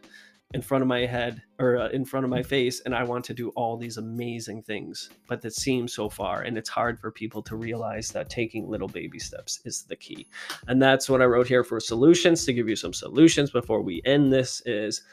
in 0.56 0.64
front 0.64 0.82
of 0.82 0.88
my 0.88 1.06
head 1.06 1.44
or 1.60 1.78
uh, 1.78 1.90
in 1.90 2.04
front 2.04 2.24
of 2.24 2.30
my 2.30 2.42
face 2.42 2.82
and 2.86 2.96
i 2.96 3.04
want 3.04 3.24
to 3.24 3.36
do 3.36 3.50
all 3.50 3.78
these 3.78 3.98
amazing 3.98 4.64
things 4.64 5.12
but 5.28 5.42
that 5.42 5.54
seems 5.54 5.94
so 5.94 6.10
far 6.10 6.42
and 6.42 6.58
it's 6.58 6.70
hard 6.70 7.00
for 7.00 7.12
people 7.12 7.42
to 7.42 7.56
realize 7.56 8.10
that 8.10 8.30
taking 8.30 8.68
little 8.68 8.88
baby 8.88 9.20
steps 9.20 9.60
is 9.66 9.84
the 9.84 9.96
key. 9.96 10.28
And 10.68 10.82
that's 10.82 11.08
what 11.08 11.22
i 11.22 11.26
wrote 11.26 11.48
here 11.48 11.64
for 11.64 11.80
solutions 11.80 12.46
to 12.46 12.54
give 12.54 12.68
you 12.68 12.76
some 12.76 12.94
solutions 12.94 13.52
before 13.52 13.82
we 13.82 14.02
end 14.06 14.34
this 14.34 14.62
is 14.66 15.04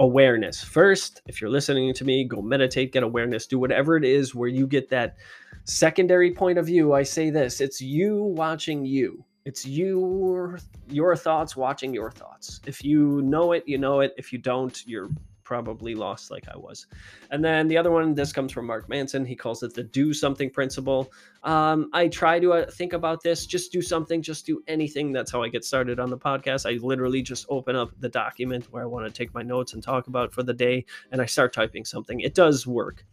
awareness. 0.00 0.64
First 0.64 1.22
if 1.26 1.40
you're 1.40 1.50
listening 1.50 1.92
to 1.94 2.04
me 2.04 2.24
go 2.24 2.40
meditate 2.40 2.92
get 2.92 3.02
awareness 3.02 3.46
do 3.46 3.58
whatever 3.58 3.96
it 3.96 4.04
is 4.04 4.34
where 4.34 4.48
you 4.48 4.66
get 4.66 4.88
that 4.88 5.16
secondary 5.64 6.32
point 6.32 6.58
of 6.58 6.66
view. 6.66 6.94
I 6.94 7.02
say 7.02 7.30
this 7.30 7.60
it's 7.60 7.80
you 7.80 8.22
watching 8.22 8.84
you. 8.84 9.24
It's 9.44 9.66
your 9.66 10.58
your 10.88 11.14
thoughts 11.16 11.54
watching 11.54 11.94
your 11.94 12.10
thoughts. 12.10 12.60
If 12.66 12.82
you 12.82 13.20
know 13.22 13.52
it 13.52 13.62
you 13.66 13.78
know 13.78 14.00
it. 14.00 14.14
If 14.16 14.32
you 14.32 14.38
don't 14.38 14.82
you're 14.86 15.10
probably 15.50 15.96
lost 15.96 16.30
like 16.30 16.46
i 16.48 16.56
was. 16.56 16.86
And 17.32 17.44
then 17.44 17.66
the 17.66 17.76
other 17.76 17.90
one 17.90 18.14
this 18.14 18.32
comes 18.32 18.52
from 18.52 18.66
mark 18.66 18.88
manson. 18.88 19.24
He 19.24 19.34
calls 19.34 19.64
it 19.64 19.74
the 19.74 19.82
do 19.82 20.14
something 20.14 20.48
principle. 20.48 21.12
Um, 21.42 21.90
i 21.92 22.06
try 22.06 22.38
to 22.38 22.52
uh, 22.52 22.70
think 22.70 22.92
about 22.92 23.20
this. 23.24 23.46
Just 23.46 23.72
do 23.72 23.82
something. 23.82 24.22
Just 24.22 24.46
do 24.46 24.62
anything. 24.68 25.10
That's 25.10 25.32
how 25.32 25.42
i 25.42 25.48
get 25.48 25.64
started 25.64 25.98
on 25.98 26.08
the 26.08 26.16
podcast. 26.16 26.70
I 26.72 26.78
literally 26.86 27.20
just 27.20 27.46
open 27.48 27.74
up 27.74 27.90
the 27.98 28.08
document 28.08 28.68
where 28.70 28.84
i 28.84 28.86
want 28.86 29.06
to 29.06 29.12
take 29.12 29.34
my 29.34 29.42
notes 29.42 29.74
and 29.74 29.82
talk 29.82 30.06
about 30.06 30.32
for 30.32 30.44
the 30.44 30.54
day 30.54 30.84
and 31.10 31.20
i 31.20 31.26
start 31.26 31.52
typing 31.52 31.84
something. 31.84 32.20
It 32.20 32.36
does 32.36 32.64
work. 32.64 33.04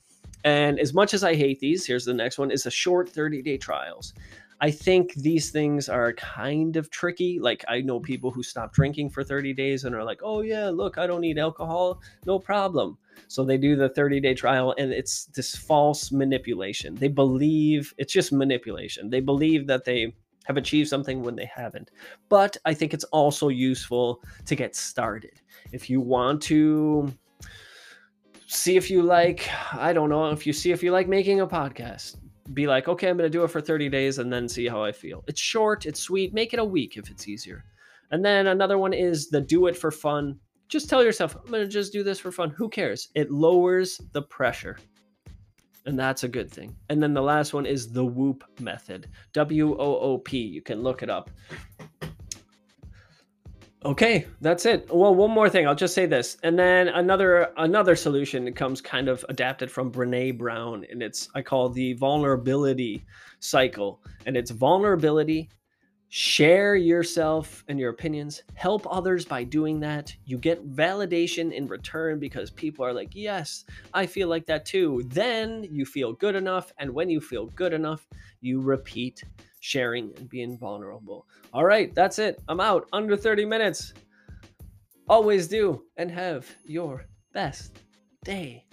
And 0.44 0.80
as 0.80 0.94
much 0.94 1.16
as 1.16 1.24
I 1.24 1.34
hate 1.34 1.60
these, 1.60 1.88
here's 1.88 2.06
the 2.06 2.14
next 2.14 2.38
one 2.38 2.52
is 2.52 2.68
a 2.68 2.72
short 2.72 3.10
30 3.10 3.42
day 3.42 3.58
trials. 3.58 4.14
I 4.60 4.72
think 4.72 5.14
these 5.14 5.52
things 5.52 5.88
are 5.88 6.14
kind 6.14 6.78
of 6.78 6.90
tricky. 6.90 7.40
Like 7.40 7.64
I 7.68 7.82
know 7.82 8.00
mm. 8.00 8.04
people 8.04 8.32
who 8.32 8.44
stop 8.44 8.74
drinking 8.74 9.12
for 9.12 9.24
30 9.24 9.54
days 9.54 9.84
and 9.84 9.94
are 9.96 10.04
like, 10.04 10.22
"Oh 10.24 10.42
yeah, 10.42 10.70
look, 10.70 10.98
I 10.98 11.08
don't 11.08 11.22
need 11.22 11.38
alcohol, 11.38 12.02
no 12.26 12.40
problem." 12.40 12.98
So 13.28 13.44
they 13.44 13.58
do 13.58 13.76
the 13.76 13.90
30 13.90 14.20
day 14.20 14.34
trial 14.34 14.74
and 14.78 14.92
it's 14.92 15.26
this 15.26 15.56
false 15.56 16.12
manipulation. 16.12 16.96
They 16.96 17.08
believe 17.08 17.94
it's 17.98 18.14
just 18.14 18.32
manipulation. 18.32 19.10
They 19.10 19.22
believe 19.22 19.68
that 19.68 19.86
they 19.86 20.14
have 20.46 20.58
achieved 20.58 20.90
something 20.90 21.22
when 21.22 21.36
they 21.36 21.50
haven't. 21.54 21.92
But 22.30 22.56
I 22.66 22.74
think 22.74 22.94
it's 22.94 23.04
also 23.06 23.50
useful 23.50 24.24
to 24.46 24.56
get 24.56 24.76
started. 24.76 25.42
If 25.74 25.90
you 25.90 26.00
want 26.00 26.42
to 26.44 27.14
see 28.48 28.78
if 28.78 28.90
you 28.90 29.02
like, 29.02 29.50
I 29.74 29.92
don't 29.92 30.10
know, 30.10 30.30
if 30.30 30.48
you 30.48 30.54
see 30.54 30.72
if 30.72 30.82
you 30.82 30.92
like 30.92 31.08
making 31.10 31.42
a 31.42 31.48
podcast. 31.48 32.16
Be 32.54 32.68
like, 32.68 32.88
okay, 32.88 33.10
I'm 33.10 33.18
going 33.18 33.30
to 33.30 33.38
do 33.38 33.44
it 33.44 33.52
for 33.52 33.62
30 33.62 33.90
days 33.90 34.20
and 34.20 34.32
then 34.32 34.48
see 34.48 34.68
how 34.68 34.84
I 34.84 34.92
feel. 34.92 35.24
It's 35.28 35.42
short, 35.42 35.86
it's 35.86 36.00
sweet. 36.00 36.34
Make 36.34 36.54
it 36.54 36.60
a 36.60 36.66
week 36.66 36.98
if 36.98 37.10
it's 37.10 37.28
easier. 37.28 37.64
And 38.12 38.24
then 38.24 38.48
another 38.48 38.78
one 38.78 38.94
is 38.94 39.30
the 39.30 39.42
do 39.42 39.68
it 39.68 39.76
for 39.76 39.92
fun. 39.92 40.40
Just 40.70 40.90
tell 40.90 41.04
yourself, 41.04 41.36
I'm 41.36 41.52
going 41.52 41.64
to 41.64 41.68
just 41.68 41.94
do 41.94 42.04
this 42.04 42.20
for 42.20 42.32
fun. 42.32 42.50
Who 42.52 42.70
cares? 42.70 43.10
It 43.16 43.32
lowers 43.32 44.02
the 44.14 44.22
pressure. 44.22 44.78
And 45.86 45.98
that's 45.98 46.24
a 46.24 46.28
good 46.28 46.52
thing. 46.52 46.76
And 46.90 47.02
then 47.02 47.14
the 47.14 47.22
last 47.22 47.54
one 47.54 47.66
is 47.66 47.92
the 47.92 48.06
whoop 48.06 48.44
method. 48.60 49.08
W 49.34 49.74
O 49.80 50.00
O 50.00 50.18
P. 50.18 50.38
You 50.40 50.62
can 50.62 50.82
look 50.82 51.02
it 51.02 51.10
up. 51.10 51.32
Okay, 53.86 54.26
that's 54.42 54.66
it. 54.66 54.90
Well, 54.94 55.14
one 55.14 55.30
more 55.30 55.50
thing. 55.50 55.68
I'll 55.68 55.76
just 55.76 55.94
say 55.94 56.08
this, 56.08 56.38
and 56.42 56.58
then 56.58 56.88
another 56.88 57.52
another 57.58 57.96
solution 57.96 58.52
comes 58.54 58.82
kind 58.82 59.08
of 59.08 59.24
adapted 59.30 59.70
from 59.72 59.92
Brene 59.92 60.38
Brown, 60.38 60.84
and 60.92 61.04
it's 61.04 61.30
I 61.36 61.44
call 61.44 61.70
the 61.70 61.94
vulnerability 61.94 63.06
cycle, 63.40 64.02
and 64.26 64.36
it's 64.36 64.50
vulnerability. 64.50 65.50
Share 66.10 66.76
yourself 66.76 67.64
and 67.68 67.80
your 67.80 67.92
opinions. 67.92 68.42
Help 68.56 68.88
others 68.90 69.26
by 69.26 69.44
doing 69.44 69.80
that. 69.82 70.16
You 70.26 70.38
get 70.38 70.68
validation 70.72 71.52
in 71.52 71.68
return 71.68 72.18
because 72.18 72.50
people 72.50 72.84
are 72.84 72.94
like, 72.94 73.10
"Yes, 73.14 73.66
I 73.94 74.08
feel 74.08 74.28
like 74.28 74.48
that 74.48 74.66
too." 74.66 75.04
Then 75.06 75.64
you 75.70 75.86
feel 75.86 76.14
good 76.14 76.36
enough, 76.36 76.74
and 76.80 76.92
when 76.92 77.10
you 77.12 77.22
feel 77.22 77.46
good 77.48 77.74
enough, 77.74 78.08
you 78.42 78.60
repeat 78.60 79.24
sharing 79.68 80.14
and 80.18 80.30
being 80.30 80.58
vulnerable. 80.58 81.28
All 81.54 81.66
right, 81.66 81.94
that's 81.94 82.20
it. 82.20 82.42
I'm 82.48 82.62
out 82.62 82.88
under 82.94 83.18
30 83.18 83.44
minutes. 83.44 83.94
Always 85.10 85.48
do 85.48 85.84
and 85.98 86.10
have 86.10 86.48
your 86.64 87.06
best 87.34 87.80
day. 88.24 88.67